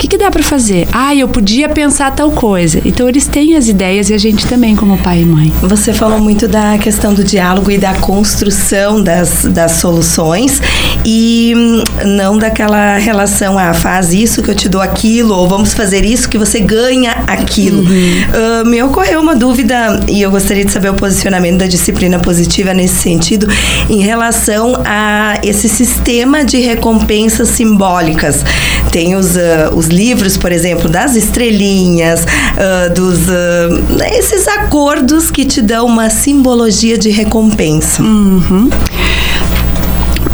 [0.00, 0.88] que, que dá para fazer?
[0.92, 2.80] Ah, eu podia pensar tal coisa.
[2.86, 5.52] Então eles têm as ideias e a gente também, como pai e mãe.
[5.60, 10.62] Você falou muito da questão do diálogo e da construção das, das soluções
[11.04, 15.74] e hum, não daquela relação, ah, faz isso que eu te dou aquilo, ou vamos
[15.74, 17.82] fazer isso que você ganha aquilo.
[17.82, 18.62] Uhum.
[18.62, 22.72] Uh, me ocorreu uma dúvida e eu gostaria de saber o posicionamento da disciplina positiva
[22.72, 23.46] nesse sentido,
[23.88, 28.42] em relação a esse sistema de recompensas simbólicas.
[28.90, 35.44] Tem os, uh, os livros, por exemplo, das estrelinhas, uh, dos uh, esses acordos que
[35.44, 38.02] te dão uma simbologia de recompensa.
[38.02, 38.70] Uhum.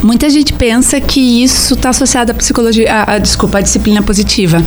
[0.03, 4.63] Muita gente pensa que isso está associado à psicologia, a, a, desculpa, à disciplina positiva,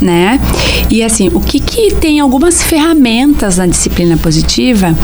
[0.00, 0.40] né?
[0.88, 4.94] E assim, o que que tem algumas ferramentas na disciplina positiva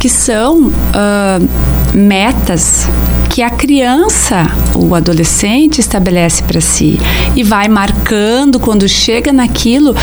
[0.00, 1.48] que são uh,
[1.94, 2.88] metas
[3.32, 7.00] que a criança, o adolescente estabelece para si
[7.34, 9.94] e vai marcando quando chega naquilo,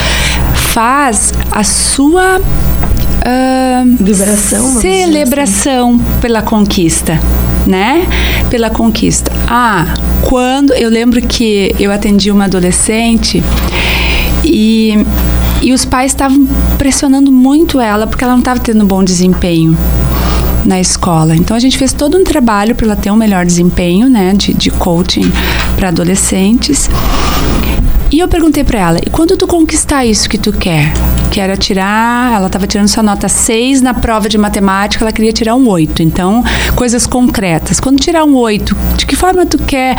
[0.52, 6.20] faz a sua uh, Vibração, celebração assim.
[6.20, 7.20] pela conquista,
[7.68, 8.04] né?
[8.50, 9.30] Pela conquista.
[9.46, 13.40] Ah, quando eu lembro que eu atendi uma adolescente
[14.42, 15.06] e
[15.62, 19.76] e os pais estavam pressionando muito ela porque ela não estava tendo um bom desempenho
[20.64, 21.34] na escola.
[21.34, 24.54] Então a gente fez todo um trabalho para ela ter um melhor desempenho, né, de,
[24.54, 25.30] de coaching
[25.76, 26.88] para adolescentes.
[28.10, 30.92] E eu perguntei para ela: "E quando tu conquistar isso que tu quer?"
[31.30, 35.32] Que era tirar, ela estava tirando sua nota 6 na prova de matemática, ela queria
[35.32, 36.02] tirar um 8.
[36.02, 36.42] Então,
[36.74, 37.78] coisas concretas.
[37.78, 39.96] Quando tirar um 8, de que forma tu quer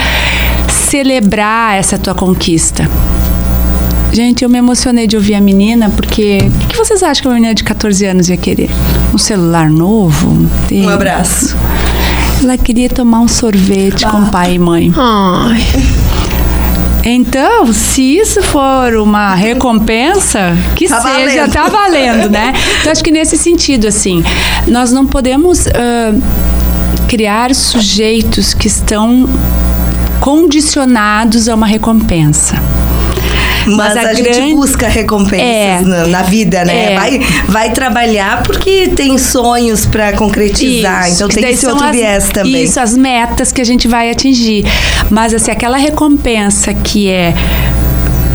[0.67, 2.89] celebrar essa tua conquista?
[4.11, 7.35] Gente, eu me emocionei de ouvir a menina, porque o que vocês acham que uma
[7.35, 8.69] menina de 14 anos ia querer?
[9.13, 10.47] Um celular novo?
[10.71, 11.55] Um abraço.
[12.41, 14.11] Ela queria tomar um sorvete ah.
[14.11, 14.93] com pai e mãe.
[14.97, 15.65] Ai.
[17.03, 21.53] Então, se isso for uma recompensa, que tá seja, valendo.
[21.53, 22.53] tá valendo, né?
[22.79, 24.23] Então, acho que nesse sentido, assim,
[24.67, 26.21] nós não podemos uh,
[27.07, 29.27] criar sujeitos que estão
[30.19, 32.61] condicionados a uma recompensa.
[33.67, 34.33] Mas, Mas a, a grande...
[34.33, 35.81] gente busca recompensas é.
[35.81, 36.93] na, na, vida, né?
[36.93, 36.95] É.
[36.95, 41.07] Vai, vai trabalhar porque tem sonhos para concretizar.
[41.07, 41.15] Isso.
[41.15, 42.63] Então tem esse outro as, viés também.
[42.63, 44.65] Isso, as metas que a gente vai atingir.
[45.09, 47.33] Mas assim, aquela recompensa que é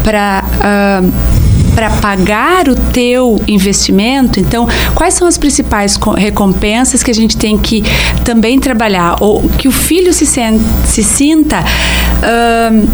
[0.03, 0.45] para.
[0.45, 1.37] Uh,
[1.75, 4.41] para pagar o teu investimento.
[4.41, 7.85] Então, quais são as principais recompensas que a gente tem que
[8.25, 9.17] também trabalhar?
[9.21, 12.89] Ou que o filho se, se sinta uh,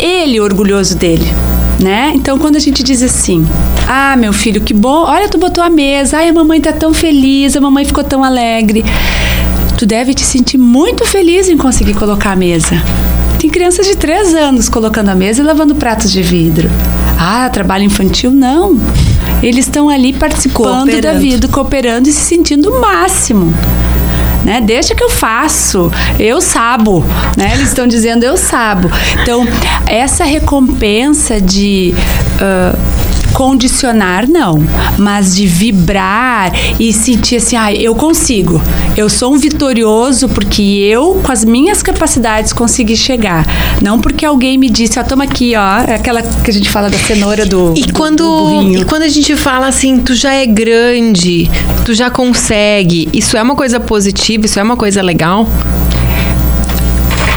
[0.00, 1.30] ele orgulhoso dele
[1.80, 2.12] né?
[2.14, 3.46] Então, quando a gente diz assim:
[3.86, 5.04] "Ah, meu filho, que bom.
[5.04, 6.18] Olha, tu botou a mesa.
[6.18, 8.84] Ai, a mamãe tá tão feliz, a mamãe ficou tão alegre".
[9.78, 12.82] Tu deve te sentir muito feliz em conseguir colocar a mesa.
[13.38, 16.70] Tem crianças de três anos colocando a mesa e lavando pratos de vidro.
[17.18, 18.30] Ah, trabalho infantil?
[18.30, 18.80] Não.
[19.42, 23.52] Eles estão ali participando da vida, cooperando e se sentindo o máximo
[24.46, 24.60] né?
[24.60, 27.04] Deixa que eu faço, eu sabo,
[27.36, 27.50] né?
[27.54, 28.88] Eles estão dizendo eu sabo.
[29.20, 29.44] Então,
[29.88, 31.92] essa recompensa de
[32.36, 32.78] uh,
[33.36, 38.62] condicionar, não, mas de vibrar e sentir assim, ah, eu consigo.
[38.96, 43.46] Eu sou um vitorioso porque eu, com as minhas capacidades, consegui chegar.
[43.82, 46.88] Não porque alguém me disse, ó, toma aqui, ó, é aquela que a gente fala
[46.88, 47.74] da cenoura do.
[47.76, 51.50] E quando, do e quando a gente fala assim, tu já é grande,
[51.84, 55.46] tu já consegue, isso é uma coisa positiva, isso é uma coisa legal?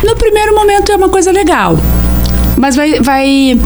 [0.02, 1.78] No primeiro momento é uma coisa legal.
[2.60, 3.58] Mas vai, vai,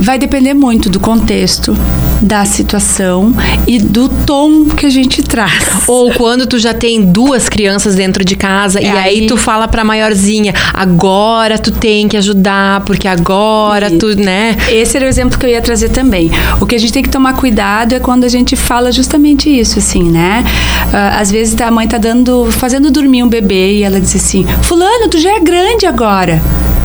[0.00, 1.76] vai depender muito do contexto,
[2.20, 3.32] da situação
[3.68, 5.84] e do tom que a gente traz.
[5.86, 9.36] Ou quando tu já tem duas crianças dentro de casa é e aí, aí tu
[9.36, 13.98] fala pra maiorzinha, agora tu tem que ajudar, porque agora e...
[13.98, 14.56] tu, né?
[14.72, 16.28] Esse era o exemplo que eu ia trazer também.
[16.60, 19.78] O que a gente tem que tomar cuidado é quando a gente fala justamente isso,
[19.78, 20.44] assim, né?
[20.86, 24.44] Uh, às vezes a mãe tá dando, fazendo dormir um bebê e ela diz assim:
[24.62, 26.42] Fulano, tu já é grande agora.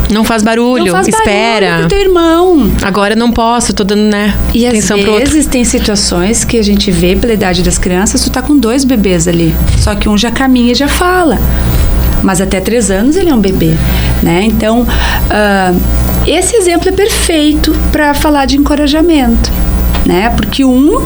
[0.10, 1.70] Não faz barulho, não faz espera.
[1.72, 2.72] Barulho teu irmão.
[2.82, 4.34] Agora não posso, tô dando, né?
[4.54, 8.42] E às vezes tem situações que a gente vê pela idade das crianças, tu tá
[8.42, 9.56] com dois bebês ali.
[9.78, 11.38] Só que um já caminha e já fala.
[12.24, 13.74] Mas até três anos ele é um bebê,
[14.24, 14.44] né?
[14.44, 15.82] Então, uh,
[16.26, 19.52] esse exemplo é perfeito para falar de encorajamento.
[20.06, 20.30] Né?
[20.38, 21.06] Porque um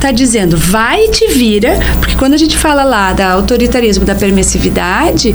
[0.00, 4.14] tá dizendo vai e te vira, porque quando a gente fala lá da autoritarismo, da
[4.14, 5.34] permissividade,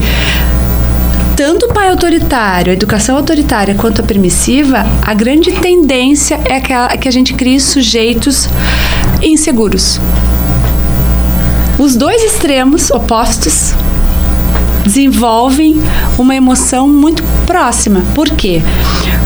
[1.45, 6.71] tanto o pai autoritário, a educação autoritária quanto a permissiva, a grande tendência é que
[6.71, 8.47] a, que a gente crie sujeitos
[9.21, 9.99] inseguros.
[11.77, 13.73] Os dois extremos opostos
[14.85, 15.83] desenvolvem
[16.17, 18.05] uma emoção muito próxima.
[18.15, 18.61] Por quê?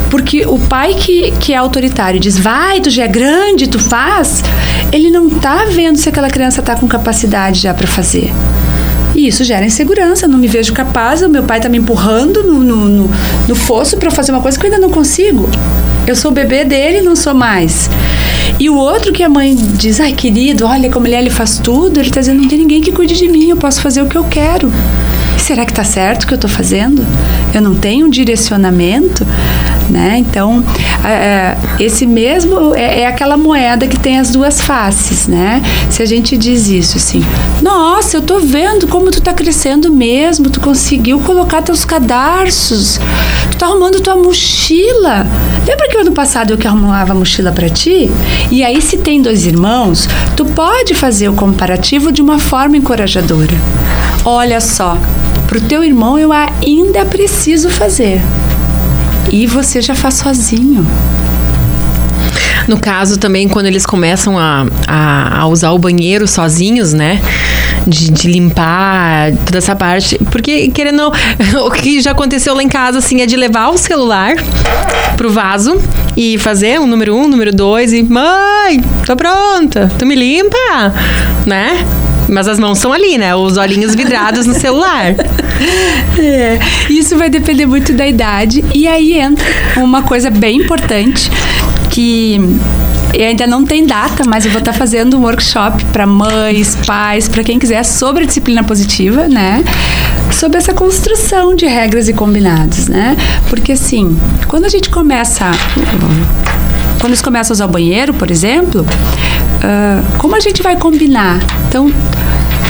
[0.10, 4.44] Porque o pai que, que é autoritário diz, vai, tu já é grande, tu faz,
[4.92, 8.34] ele não tá vendo se aquela criança tá com capacidade já para fazer.
[9.18, 12.60] E isso gera insegurança, não me vejo capaz, o meu pai tá me empurrando no,
[12.60, 13.12] no, no,
[13.48, 15.50] no fosso para fazer uma coisa que eu ainda não consigo.
[16.06, 17.90] Eu sou o bebê dele, não sou mais.
[18.60, 21.58] E o outro que a mãe diz, ai querido, olha como ele é, ele faz
[21.58, 24.06] tudo, ele tá dizendo, não tem ninguém que cuide de mim, eu posso fazer o
[24.06, 24.72] que eu quero.
[25.40, 27.04] será que tá certo o que eu tô fazendo?
[27.56, 29.26] Eu não tenho um direcionamento?
[29.90, 30.18] Né?
[30.18, 30.64] Então,
[31.06, 35.62] é, esse mesmo é, é, aquela moeda que tem as duas faces, né?
[35.90, 37.24] Se a gente diz isso assim,
[37.62, 43.00] nossa, eu tô vendo como tu tá crescendo mesmo, tu conseguiu colocar teus cadarços,
[43.50, 45.26] tu tá arrumando tua mochila.
[45.66, 48.12] Lembra que ano passado eu que arrumava a mochila para ti?
[48.52, 53.56] E aí, se tem dois irmãos, tu pode fazer o comparativo de uma forma encorajadora.
[54.26, 54.98] Olha só,
[55.48, 58.22] pro teu irmão eu ainda preciso fazer.
[59.32, 60.86] E você já faz sozinho.
[62.68, 67.22] No caso também, quando eles começam a, a, a usar o banheiro sozinhos, né?
[67.86, 70.20] De, de, limpar toda essa parte.
[70.32, 71.10] Porque, querendo
[71.66, 74.36] o que já aconteceu lá em casa, assim, é de levar o celular
[75.16, 75.82] pro vaso
[76.16, 80.94] e fazer um número um, número dois e mãe, tô pronta, tu me limpa,
[81.46, 81.86] né?
[82.28, 83.36] Mas as mãos são ali, né?
[83.36, 85.16] Os olhinhos vidrados no celular.
[86.20, 86.60] É,
[86.90, 88.64] isso vai depender muito da idade.
[88.76, 89.46] E aí entra
[89.78, 91.32] uma coisa bem importante
[91.90, 92.40] que
[93.14, 97.28] e ainda não tem data, mas eu vou estar fazendo um workshop para mães, pais,
[97.28, 99.64] para quem quiser sobre disciplina positiva, né?
[100.32, 103.16] Sobre essa construção de regras e combinados, né?
[103.50, 105.50] Porque assim, quando a gente começa
[107.00, 108.86] quando eles começam a usar o banheiro, por exemplo,
[109.68, 111.40] uh, como a gente vai combinar?
[111.68, 111.92] Então,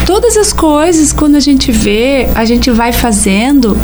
[0.06, 3.78] todas as coisas, quando a gente vê, a gente vai fazendo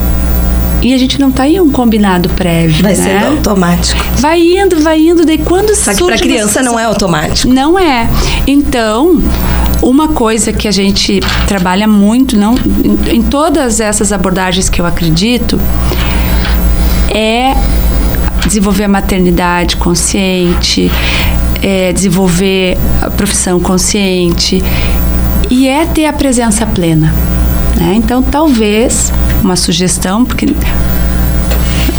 [0.82, 2.84] e a gente não tá em um combinado prévio.
[2.84, 3.03] Vai né?
[3.03, 4.05] sendo automático.
[4.18, 7.47] Vai indo, vai indo, daí quando Só que para criança não é automático.
[7.47, 8.09] Não é.
[8.45, 9.22] Então,
[9.82, 14.86] uma coisa que a gente trabalha muito, não, em, em todas essas abordagens que eu
[14.86, 15.57] acredito,
[17.09, 17.55] é
[18.45, 20.91] desenvolver a maternidade consciente,
[21.64, 24.61] é desenvolver a profissão consciente
[25.49, 27.14] e é ter a presença plena.
[27.78, 27.93] Né?
[27.95, 29.11] Então, talvez
[29.41, 30.45] uma sugestão, porque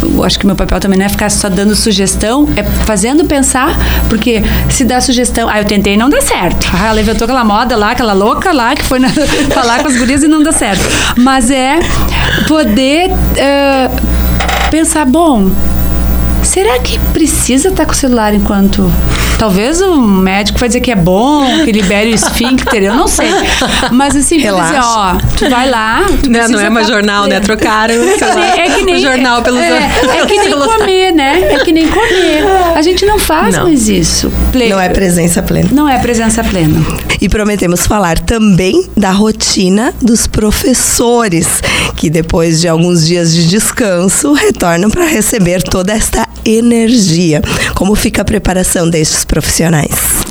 [0.01, 3.75] eu acho que meu papel também não é ficar só dando sugestão, é fazendo pensar,
[4.07, 6.69] porque se dá sugestão, ah, eu tentei e não dá certo.
[6.73, 9.09] Ah, levantou aquela moda lá, aquela louca lá que foi na,
[9.53, 10.83] falar com as gurias e não dá certo.
[11.17, 11.79] Mas é
[12.47, 15.49] poder uh, pensar, bom,
[16.55, 18.89] será que precisa estar com o celular enquanto
[19.37, 23.27] Talvez o médico vai dizer que é bom, que libere o esfíncter, eu não sei.
[23.91, 26.05] Mas assim, dizer, ó, tu vai lá.
[26.23, 27.39] Tu não, não é mais jornal, né?
[27.41, 29.91] Trocaram é que nem, o jornal pelo é,
[30.21, 31.53] é que nem comer, né?
[31.53, 32.45] É que nem comer.
[32.75, 33.63] A gente não faz não.
[33.63, 34.31] mais isso.
[34.69, 35.69] Não é presença plena.
[35.71, 36.81] Não é presença plena.
[37.19, 41.61] E prometemos falar também da rotina dos professores,
[41.97, 47.41] que depois de alguns dias de descanso retornam para receber toda esta energia.
[47.73, 50.25] Como fica a preparação destes profissionais?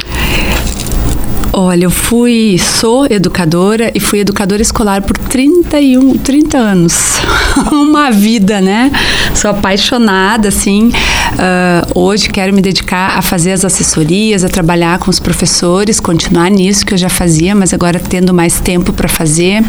[1.56, 7.20] Olha, eu fui, sou educadora e fui educadora escolar por 31, 30 anos.
[7.70, 8.90] Uma vida, né?
[9.36, 10.88] Sou apaixonada, assim.
[10.88, 16.50] Uh, hoje quero me dedicar a fazer as assessorias, a trabalhar com os professores, continuar
[16.50, 19.62] nisso que eu já fazia, mas agora tendo mais tempo para fazer.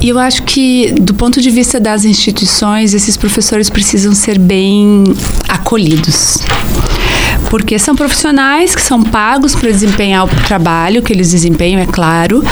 [0.00, 5.04] E eu acho que, do ponto de vista das instituições, esses professores precisam ser bem
[5.48, 6.38] acolhidos
[7.50, 12.44] porque são profissionais que são pagos para desempenhar o trabalho que eles desempenham, é claro,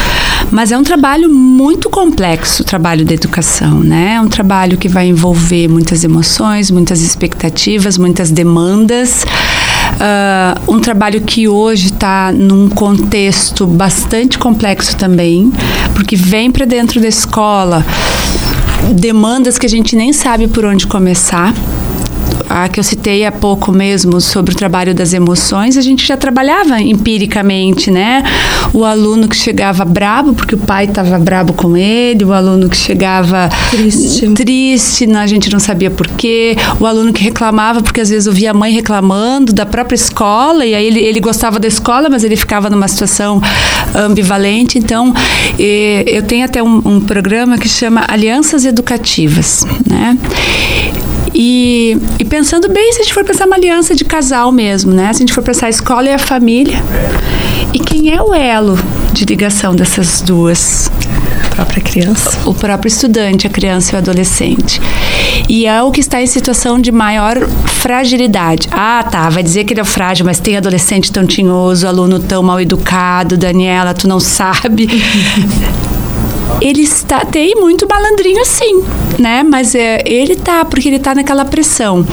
[0.50, 4.14] mas é um trabalho muito complexo, o trabalho da educação, né?
[4.14, 9.24] É um trabalho que vai envolver muitas emoções, muitas expectativas, muitas demandas.
[9.96, 15.52] Uh, um trabalho que hoje está num contexto bastante complexo também,
[15.94, 17.84] porque vem para dentro da escola
[18.94, 21.52] demandas que a gente nem sabe por onde começar
[22.48, 26.16] a que eu citei há pouco mesmo sobre o trabalho das emoções, a gente já
[26.16, 28.22] trabalhava empiricamente, né?
[28.72, 32.76] o aluno que chegava brabo porque o pai estava brabo com ele, o aluno que
[32.76, 34.28] chegava Triste.
[34.34, 38.50] triste, a gente não sabia por quê, o aluno que reclamava porque às vezes ouvia
[38.50, 42.36] a mãe reclamando da própria escola e aí ele, ele gostava da escola, mas ele
[42.36, 43.40] ficava numa situação
[43.94, 44.78] ambivalente.
[44.78, 45.12] Então,
[45.58, 50.16] eu tenho até um, um programa que chama Alianças Educativas, né?
[51.40, 55.12] E, e, pensando bem, se a gente for pensar uma aliança de casal mesmo, né?
[55.12, 56.82] Se a gente for pensar a escola e a família.
[57.72, 58.76] E quem é o elo
[59.12, 60.90] de ligação dessas duas?
[61.46, 62.36] A própria criança.
[62.44, 64.80] O próprio estudante, a criança e o adolescente.
[65.48, 68.68] E é o que está em situação de maior fragilidade.
[68.72, 72.42] Ah, tá, vai dizer que ele é frágil, mas tem adolescente tão tinhoso, aluno tão
[72.42, 74.88] mal educado, Daniela, tu não sabe.
[76.60, 78.82] ele está tem muito malandrinho sim,
[79.18, 79.42] né?
[79.42, 82.06] Mas é, ele tá porque ele tá naquela pressão.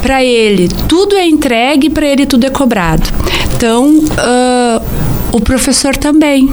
[0.00, 3.08] Para ele tudo é entregue, para ele tudo é cobrado.
[3.56, 4.84] Então uh,
[5.32, 6.48] o professor também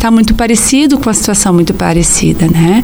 [0.00, 2.82] está muito parecido com a situação muito parecida, né?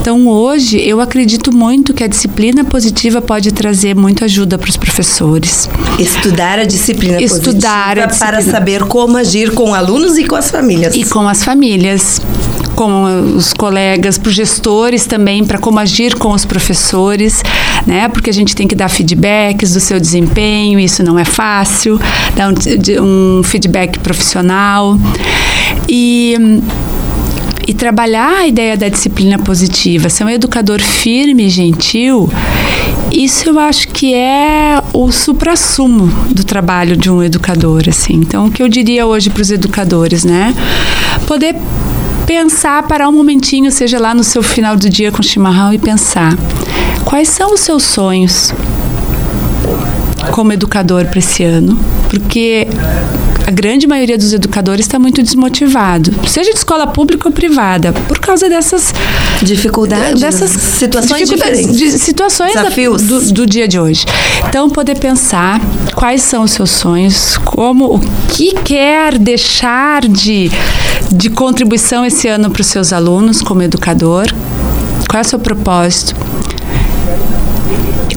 [0.00, 4.76] Então hoje eu acredito muito que a disciplina positiva pode trazer muita ajuda para os
[4.76, 5.68] professores.
[5.98, 8.32] Estudar a disciplina Estudar positiva a disciplina.
[8.32, 10.94] para saber como agir com alunos e com as famílias.
[10.94, 12.20] E com as famílias
[12.74, 17.42] com os colegas, para os gestores também, para como agir com os professores,
[17.86, 18.08] né?
[18.08, 22.00] Porque a gente tem que dar feedbacks do seu desempenho, isso não é fácil,
[22.34, 24.98] dar um, um feedback profissional.
[25.88, 26.36] E
[27.66, 32.28] e trabalhar a ideia da disciplina positiva, ser um educador firme e gentil,
[33.10, 38.14] isso eu acho que é o suprassumo do trabalho de um educador, assim.
[38.14, 40.54] Então, o que eu diria hoje para os educadores, né?
[41.26, 41.54] Poder
[42.26, 46.36] pensar, parar um momentinho, seja lá no seu final do dia com chimarrão e pensar
[47.04, 48.52] quais são os seus sonhos
[50.30, 52.66] como educador para esse ano, porque
[53.46, 58.18] a grande maioria dos educadores está muito desmotivado, seja de escola pública ou privada, por
[58.18, 58.94] causa dessas
[59.42, 63.02] dificuldades, dessas situações diferentes, de, situações desafios.
[63.02, 64.06] do, do, dia de hoje.
[64.48, 65.60] Então, poder pensar
[65.94, 70.50] quais são os seus sonhos, como o que quer deixar de,
[71.12, 74.26] de contribuição esse ano para os seus alunos como educador,
[75.08, 76.14] qual é o seu propósito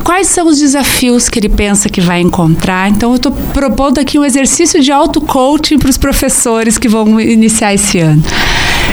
[0.07, 2.89] quais são os desafios que ele pensa que vai encontrar.
[2.89, 7.73] Então, eu estou propondo aqui um exercício de auto-coaching para os professores que vão iniciar
[7.73, 8.23] esse ano.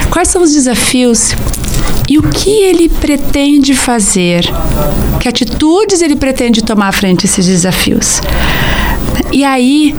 [0.09, 1.33] Quais são os desafios
[2.09, 4.45] e o que ele pretende fazer?
[5.21, 8.19] Que atitudes ele pretende tomar frente a esses desafios?
[9.31, 9.95] E aí,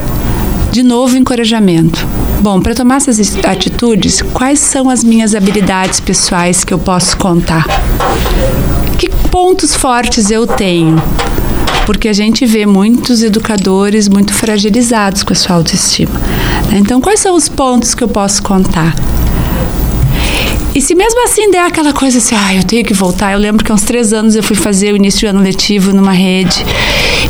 [0.71, 2.07] de novo, encorajamento.
[2.41, 7.65] Bom, para tomar essas atitudes, quais são as minhas habilidades pessoais que eu posso contar?
[8.99, 11.03] Que pontos fortes eu tenho?
[11.85, 16.19] Porque a gente vê muitos educadores muito fragilizados com a sua autoestima.
[16.71, 16.79] Né?
[16.79, 18.95] Então, quais são os pontos que eu posso contar?
[20.75, 23.33] E se mesmo assim der aquela coisa assim, ah, eu tenho que voltar.
[23.33, 25.93] Eu lembro que há uns três anos eu fui fazer o início de ano letivo
[25.93, 26.65] numa rede.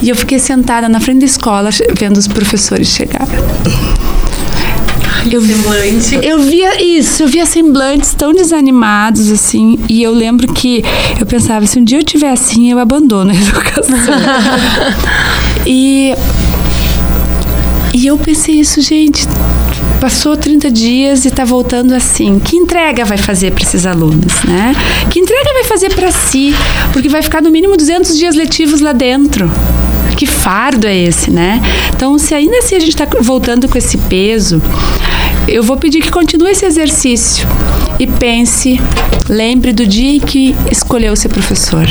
[0.02, 3.26] E eu fiquei sentada na frente da escola vendo os professores chegar.
[5.30, 6.18] Eu, semblante.
[6.22, 10.84] Eu via isso, eu via semblantes tão desanimados, assim, e eu lembro que
[11.18, 13.96] eu pensava, se um dia eu tiver assim, eu abandono a educação.
[15.66, 16.14] e,
[17.92, 19.26] e eu pensei isso, gente,
[20.00, 22.38] passou 30 dias e está voltando assim.
[22.38, 24.74] Que entrega vai fazer para esses alunos, né?
[25.10, 26.54] Que entrega vai fazer para si?
[26.92, 29.50] Porque vai ficar no mínimo 200 dias letivos lá dentro.
[30.16, 31.60] Que fardo é esse, né?
[31.94, 34.62] Então, se ainda assim a gente está voltando com esse peso,
[35.48, 37.46] eu vou pedir que continue esse exercício
[37.98, 38.80] e pense,
[39.28, 41.86] lembre do dia em que escolheu ser professor.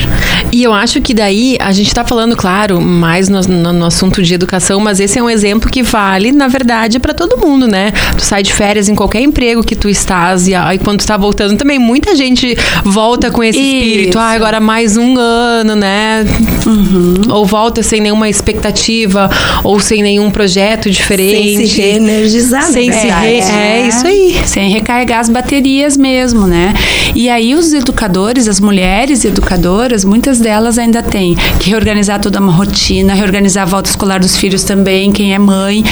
[0.52, 4.22] E eu acho que daí a gente está falando, claro, mais no, no, no, assunto
[4.22, 7.92] de educação, mas esse é um exemplo que vale, na verdade, para todo mundo, né?
[8.18, 11.18] Tu sai de férias em qualquer emprego que tu estás e aí quando tu tá
[11.18, 13.76] voltando também, muita gente volta com esse Isso.
[13.76, 14.20] espírito.
[14.20, 16.26] Ah, agora mais um ano, né?
[16.66, 17.16] Uhum.
[17.30, 19.30] Ou volta sem nenhuma expectativa
[19.64, 21.58] ou sem nenhum projeto diferente.
[21.58, 23.42] Sem se reenergizar, Sem se re...
[23.50, 24.36] É, é isso aí.
[24.46, 26.74] Sem recarregar as baterias mesmo, né?
[27.14, 32.52] E aí os educadores, as mulheres educadoras, muitas delas ainda têm que reorganizar toda uma
[32.52, 35.84] rotina, reorganizar a volta escolar dos filhos também, quem é mãe.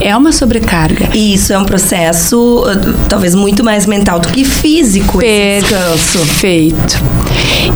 [0.00, 1.08] É uma sobrecarga.
[1.14, 5.18] E isso é um processo uh, talvez muito mais mental do que físico.
[5.18, 7.02] Perfeito.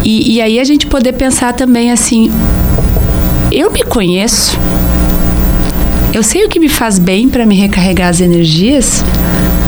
[0.04, 2.30] E, e aí a gente poder pensar também assim,
[3.50, 4.58] eu me conheço.
[6.18, 9.04] Eu sei o que me faz bem para me recarregar as energias.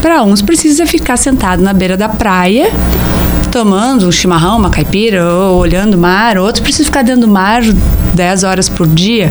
[0.03, 2.73] Para uns precisa ficar sentado na beira da praia,
[3.53, 6.37] tomando um chimarrão, uma caipira, ou olhando o mar.
[6.37, 7.63] Outros precisam ficar dentro do mar
[8.15, 9.31] 10 horas por dia.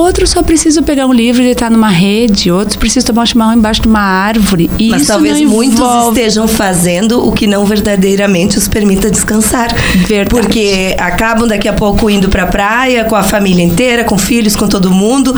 [0.00, 3.54] Outros só precisam pegar um livro e deitar numa rede, outros precisam tomar um chimarrão
[3.54, 4.70] embaixo de uma árvore.
[4.78, 9.68] E Mas talvez muitos envolve- estejam fazendo o que não verdadeiramente os permita descansar.
[10.06, 10.30] Verdade.
[10.30, 14.66] Porque acabam daqui a pouco indo pra praia com a família inteira, com filhos, com
[14.66, 15.34] todo mundo,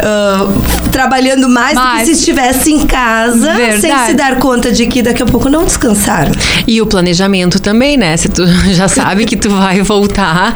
[0.00, 0.48] ah,
[0.92, 4.06] trabalhando mais, do que se estivesse em casa, sem Verdade.
[4.06, 6.30] se dar conta de que daqui a pouco não descansaram.
[6.66, 8.16] E o planejamento também, né?
[8.16, 10.54] Se tu já sabe que tu vai voltar,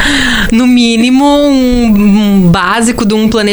[0.52, 1.86] no mínimo um,
[2.44, 3.47] um básico de um planejamento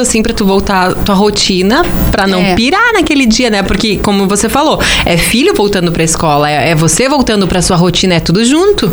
[0.00, 2.54] assim pra tu voltar à tua rotina, pra não É.
[2.54, 3.62] pirar naquele dia, né?
[3.62, 7.76] Porque como você falou, é filho voltando pra escola, é, é você voltando pra sua
[7.76, 8.92] rotina, é tudo junto.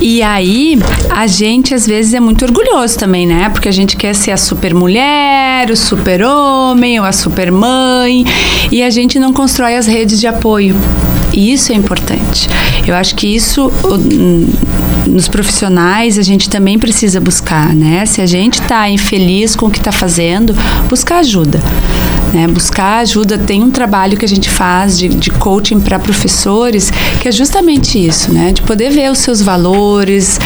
[0.00, 0.78] E aí,
[1.10, 3.50] a gente às vezes é muito orgulhoso também, né?
[3.50, 8.24] Porque a gente quer ser a super mulher, o super homem ou a super mãe,
[8.72, 10.74] e a gente não constrói as redes de apoio.
[11.32, 12.48] E isso é importante.
[12.86, 13.70] Eu acho que isso
[15.06, 18.04] nos profissionais a gente também precisa buscar, né?
[18.06, 20.54] Se a gente está infeliz com o que está fazendo,
[20.88, 21.60] buscar ajuda.
[22.32, 22.46] Né?
[22.46, 23.36] Buscar ajuda.
[23.38, 27.98] Tem um trabalho que a gente faz de, de coaching para professores que é justamente
[27.98, 28.52] isso, né?
[28.52, 30.38] De poder ver os seus valores.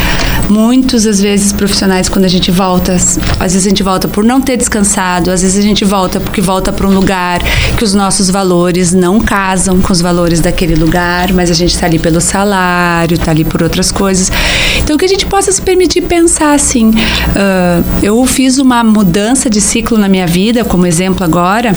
[0.49, 3.19] Muitos, às vezes, profissionais, quando a gente volta, às
[3.53, 6.73] vezes a gente volta por não ter descansado, às vezes a gente volta porque volta
[6.73, 7.41] para um lugar
[7.77, 11.87] que os nossos valores não casam com os valores daquele lugar, mas a gente está
[11.87, 14.31] ali pelo salário, está ali por outras coisas.
[14.79, 16.93] Então, que a gente possa se permitir pensar assim.
[17.37, 21.75] ah, eu fiz uma mudança de ciclo na minha vida, como exemplo agora.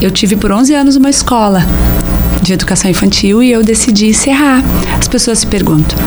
[0.00, 1.66] Eu tive por 11 anos uma escola
[2.42, 4.62] de educação infantil e eu decidi encerrar.
[4.98, 5.98] As pessoas se perguntam: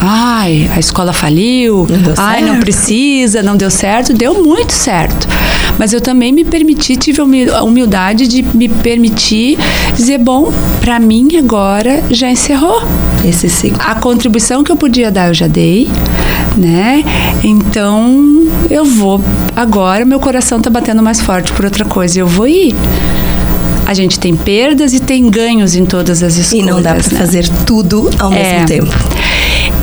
[0.00, 4.12] ai, a escola faliu, Não ai, não certo." precisa, não deu certo.
[4.12, 5.26] Deu muito certo.
[5.78, 9.58] Mas eu também me permiti, tive a humil- a humildade de me permitir
[9.94, 12.82] dizer: bom, para mim agora já encerrou
[13.24, 13.78] Esse ciclo.
[13.84, 15.88] a contribuição que eu podia dar eu já dei,
[16.56, 17.04] né?
[17.44, 19.20] Então eu vou
[19.54, 22.74] agora meu coração tá batendo mais forte por outra coisa, eu vou ir.
[23.86, 26.66] A gente tem perdas e tem ganhos em todas as E escolhas.
[26.66, 27.18] não dá pra né?
[27.18, 28.52] fazer tudo ao É.
[28.52, 28.94] mesmo tempo.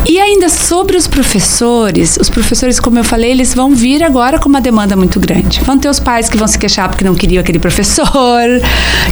[0.08, 4.48] E ainda sobre os professores, os professores, como eu falei, eles vão vir agora com
[4.48, 5.62] uma demanda muito grande.
[5.62, 8.06] Vão ter os pais que vão se queixar porque não queriam aquele professor,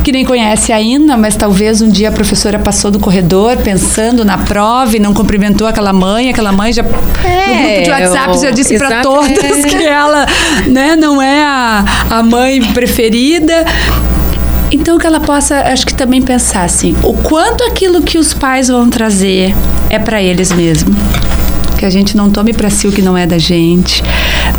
[0.04, 4.38] que nem conhece ainda, mas talvez um dia a professora passou do corredor pensando na
[4.38, 8.78] prova e não cumprimentou aquela mãe, aquela mãe já no grupo de WhatsApp já disse
[8.78, 9.68] para todas é.
[9.68, 10.26] que ela,
[10.68, 13.66] né, não é a, a mãe preferida.
[14.74, 18.70] Então que ela possa, acho que também pensar assim, o quanto aquilo que os pais
[18.70, 19.54] vão trazer
[19.88, 20.96] é para eles mesmo.
[21.78, 24.02] Que a gente não tome para si o que não é da gente,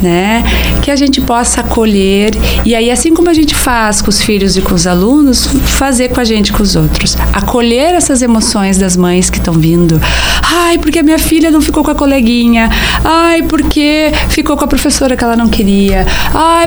[0.01, 0.45] né?
[0.83, 2.31] Que a gente possa acolher
[2.65, 6.11] e aí assim como a gente faz com os filhos e com os alunos, fazer
[6.11, 7.17] com a gente com os outros.
[7.33, 10.01] Acolher essas emoções das mães que estão vindo.
[10.45, 12.71] Ai, porque a minha filha não ficou com a coleguinha.
[13.03, 16.07] Ai, porque ficou com a professora que ela não queria.
[16.33, 16.67] Ai,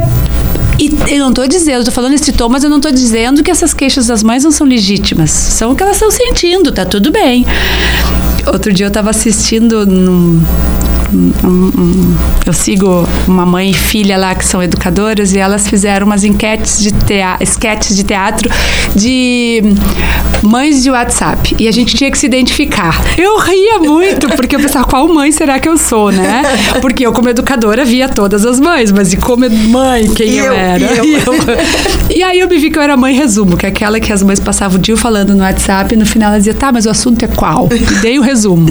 [0.79, 3.49] e eu não estou dizendo, estou falando esse tom, mas eu não estou dizendo que
[3.49, 5.31] essas queixas das mães não são legítimas.
[5.31, 7.45] São o que elas estão sentindo, tá tudo bem.
[8.45, 10.41] Outro dia eu estava assistindo num.
[12.45, 16.79] Eu sigo uma mãe e filha lá que são educadoras e elas fizeram umas enquetes
[16.81, 18.49] de teatro, sketches de teatro
[18.95, 19.61] de
[20.41, 23.01] mães de WhatsApp e a gente tinha que se identificar.
[23.17, 26.43] Eu ria muito porque eu pensava qual mãe será que eu sou, né?
[26.81, 30.53] Porque eu como educadora via todas as mães, mas e como mãe quem eu, eu,
[30.53, 30.79] era?
[30.79, 31.05] e eu.
[31.05, 33.99] E eu- e aí eu me vi que eu era mãe resumo, que é aquela
[33.99, 36.71] que as mães passavam o dia falando no WhatsApp e no final ela dizia, tá,
[36.71, 37.69] mas o assunto é qual?
[37.71, 38.67] E dei o resumo.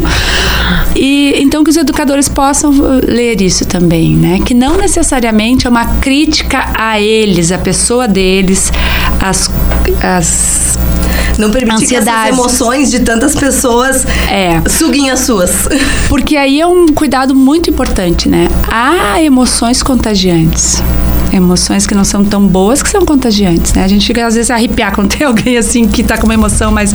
[0.94, 4.40] E então que os educadores possam uh, ler isso também, né?
[4.44, 8.72] Que não necessariamente é uma crítica a eles, a pessoa deles,
[9.20, 9.50] as,
[10.02, 10.78] as
[11.38, 12.38] Não permitir que essas Ansiedades.
[12.38, 14.62] emoções de tantas pessoas É.
[14.68, 15.68] suguem as suas.
[16.08, 18.48] Porque aí é um cuidado muito importante, né?
[18.70, 20.82] Há emoções contagiantes.
[21.32, 23.84] Emoções que não são tão boas que são contagiantes, né?
[23.84, 26.34] A gente fica às vezes a arrepiar quando tem alguém assim que tá com uma
[26.34, 26.94] emoção mais.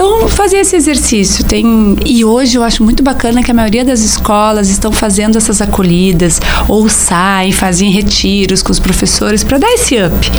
[0.00, 1.44] Então, fazer esse exercício.
[1.44, 1.94] Tem...
[2.06, 6.40] E hoje eu acho muito bacana que a maioria das escolas estão fazendo essas acolhidas,
[6.66, 10.32] ou saem, fazem retiros com os professores para dar esse up.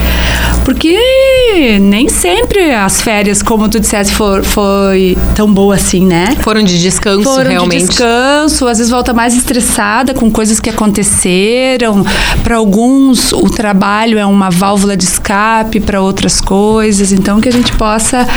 [0.66, 0.98] Porque
[1.80, 6.36] nem sempre as férias, como tu disseste, for, foi tão boa assim, né?
[6.42, 7.82] Foram de descanso, Foram realmente.
[7.82, 12.06] de descanso, às vezes volta mais estressada com coisas que aconteceram.
[12.44, 17.12] Para alguns, o trabalho é uma válvula de escape para outras coisas.
[17.12, 18.28] Então, que a gente possa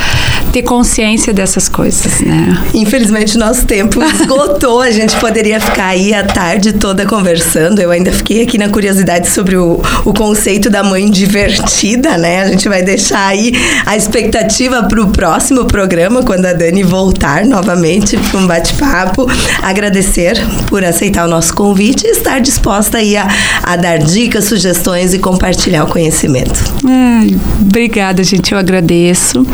[0.53, 2.63] ter consciência dessas coisas, né?
[2.75, 4.81] Infelizmente, nosso tempo esgotou.
[4.81, 7.81] A gente poderia ficar aí a tarde toda conversando.
[7.81, 12.43] Eu ainda fiquei aqui na curiosidade sobre o, o conceito da mãe divertida, né?
[12.43, 13.53] A gente vai deixar aí
[13.85, 19.27] a expectativa para o próximo programa, quando a Dani voltar novamente para um bate-papo.
[19.63, 20.37] Agradecer
[20.69, 23.27] por aceitar o nosso convite e estar disposta aí a,
[23.63, 26.73] a dar dicas, sugestões e compartilhar o conhecimento.
[26.87, 28.53] Ai, obrigada, gente.
[28.53, 29.45] Eu agradeço.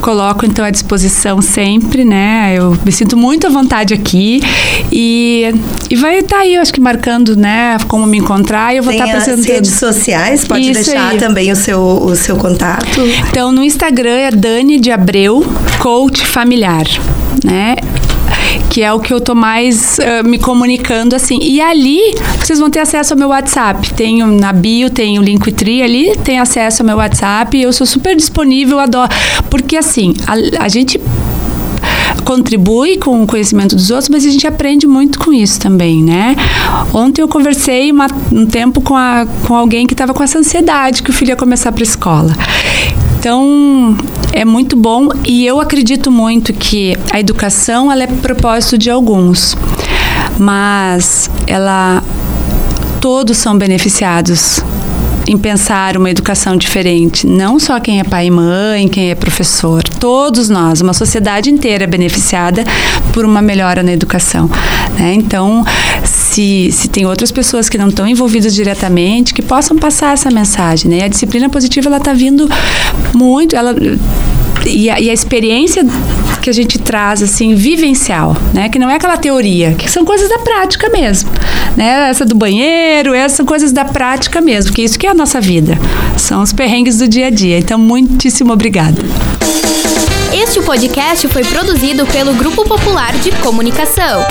[0.00, 2.54] Coloco então à disposição sempre, né?
[2.56, 4.40] Eu me sinto muito à vontade aqui
[4.92, 5.52] e,
[5.90, 8.74] e vai estar tá aí, eu acho que marcando, né, como me encontrar.
[8.74, 9.46] Eu vou estar tá apresentando.
[9.46, 11.18] Redes sociais, pode Isso deixar aí.
[11.18, 13.00] também o seu, o seu contato.
[13.28, 15.44] Então, no Instagram é Dani de Abreu,
[15.80, 16.86] coach familiar,
[17.44, 17.76] né?
[18.76, 21.38] Que é o que eu tô mais uh, me comunicando assim.
[21.40, 21.98] E ali
[22.38, 23.94] vocês vão ter acesso ao meu WhatsApp.
[23.94, 27.58] Tenho na bio, tem o Linktree ali, tem acesso ao meu WhatsApp.
[27.58, 29.08] Eu sou super disponível, adoro.
[29.48, 31.00] Porque assim, a, a gente
[32.22, 36.36] contribui com o conhecimento dos outros, mas a gente aprende muito com isso também, né?
[36.92, 41.02] Ontem eu conversei uma, um tempo com, a, com alguém que estava com essa ansiedade
[41.02, 42.36] que o filho ia começar para a escola.
[43.26, 43.96] Então,
[44.32, 49.56] é muito bom e eu acredito muito que a educação ela é propósito de alguns,
[50.38, 52.04] mas ela
[53.00, 54.62] todos são beneficiados
[55.26, 57.26] em pensar uma educação diferente.
[57.26, 59.82] Não só quem é pai e mãe, quem é professor.
[59.82, 62.64] Todos nós, uma sociedade inteira é beneficiada
[63.12, 64.48] por uma melhora na educação.
[64.98, 65.14] Né?
[65.14, 65.64] Então,
[66.04, 70.90] se, se tem outras pessoas que não estão envolvidas diretamente, que possam passar essa mensagem.
[70.90, 70.98] Né?
[70.98, 72.48] E a disciplina positiva ela está vindo
[73.12, 73.56] muito.
[73.56, 73.74] Ela,
[74.64, 75.84] e a, e a, experiência
[76.46, 78.68] que a gente traz assim vivencial, né?
[78.68, 81.28] Que não é aquela teoria, que são coisas da prática mesmo,
[81.76, 82.08] né?
[82.08, 85.40] Essa do banheiro, essas são coisas da prática mesmo, que isso que é a nossa
[85.40, 85.76] vida,
[86.16, 87.58] são os perrengues do dia a dia.
[87.58, 89.02] Então, muitíssimo obrigada.
[90.32, 94.24] Este podcast foi produzido pelo Grupo Popular de Comunicação.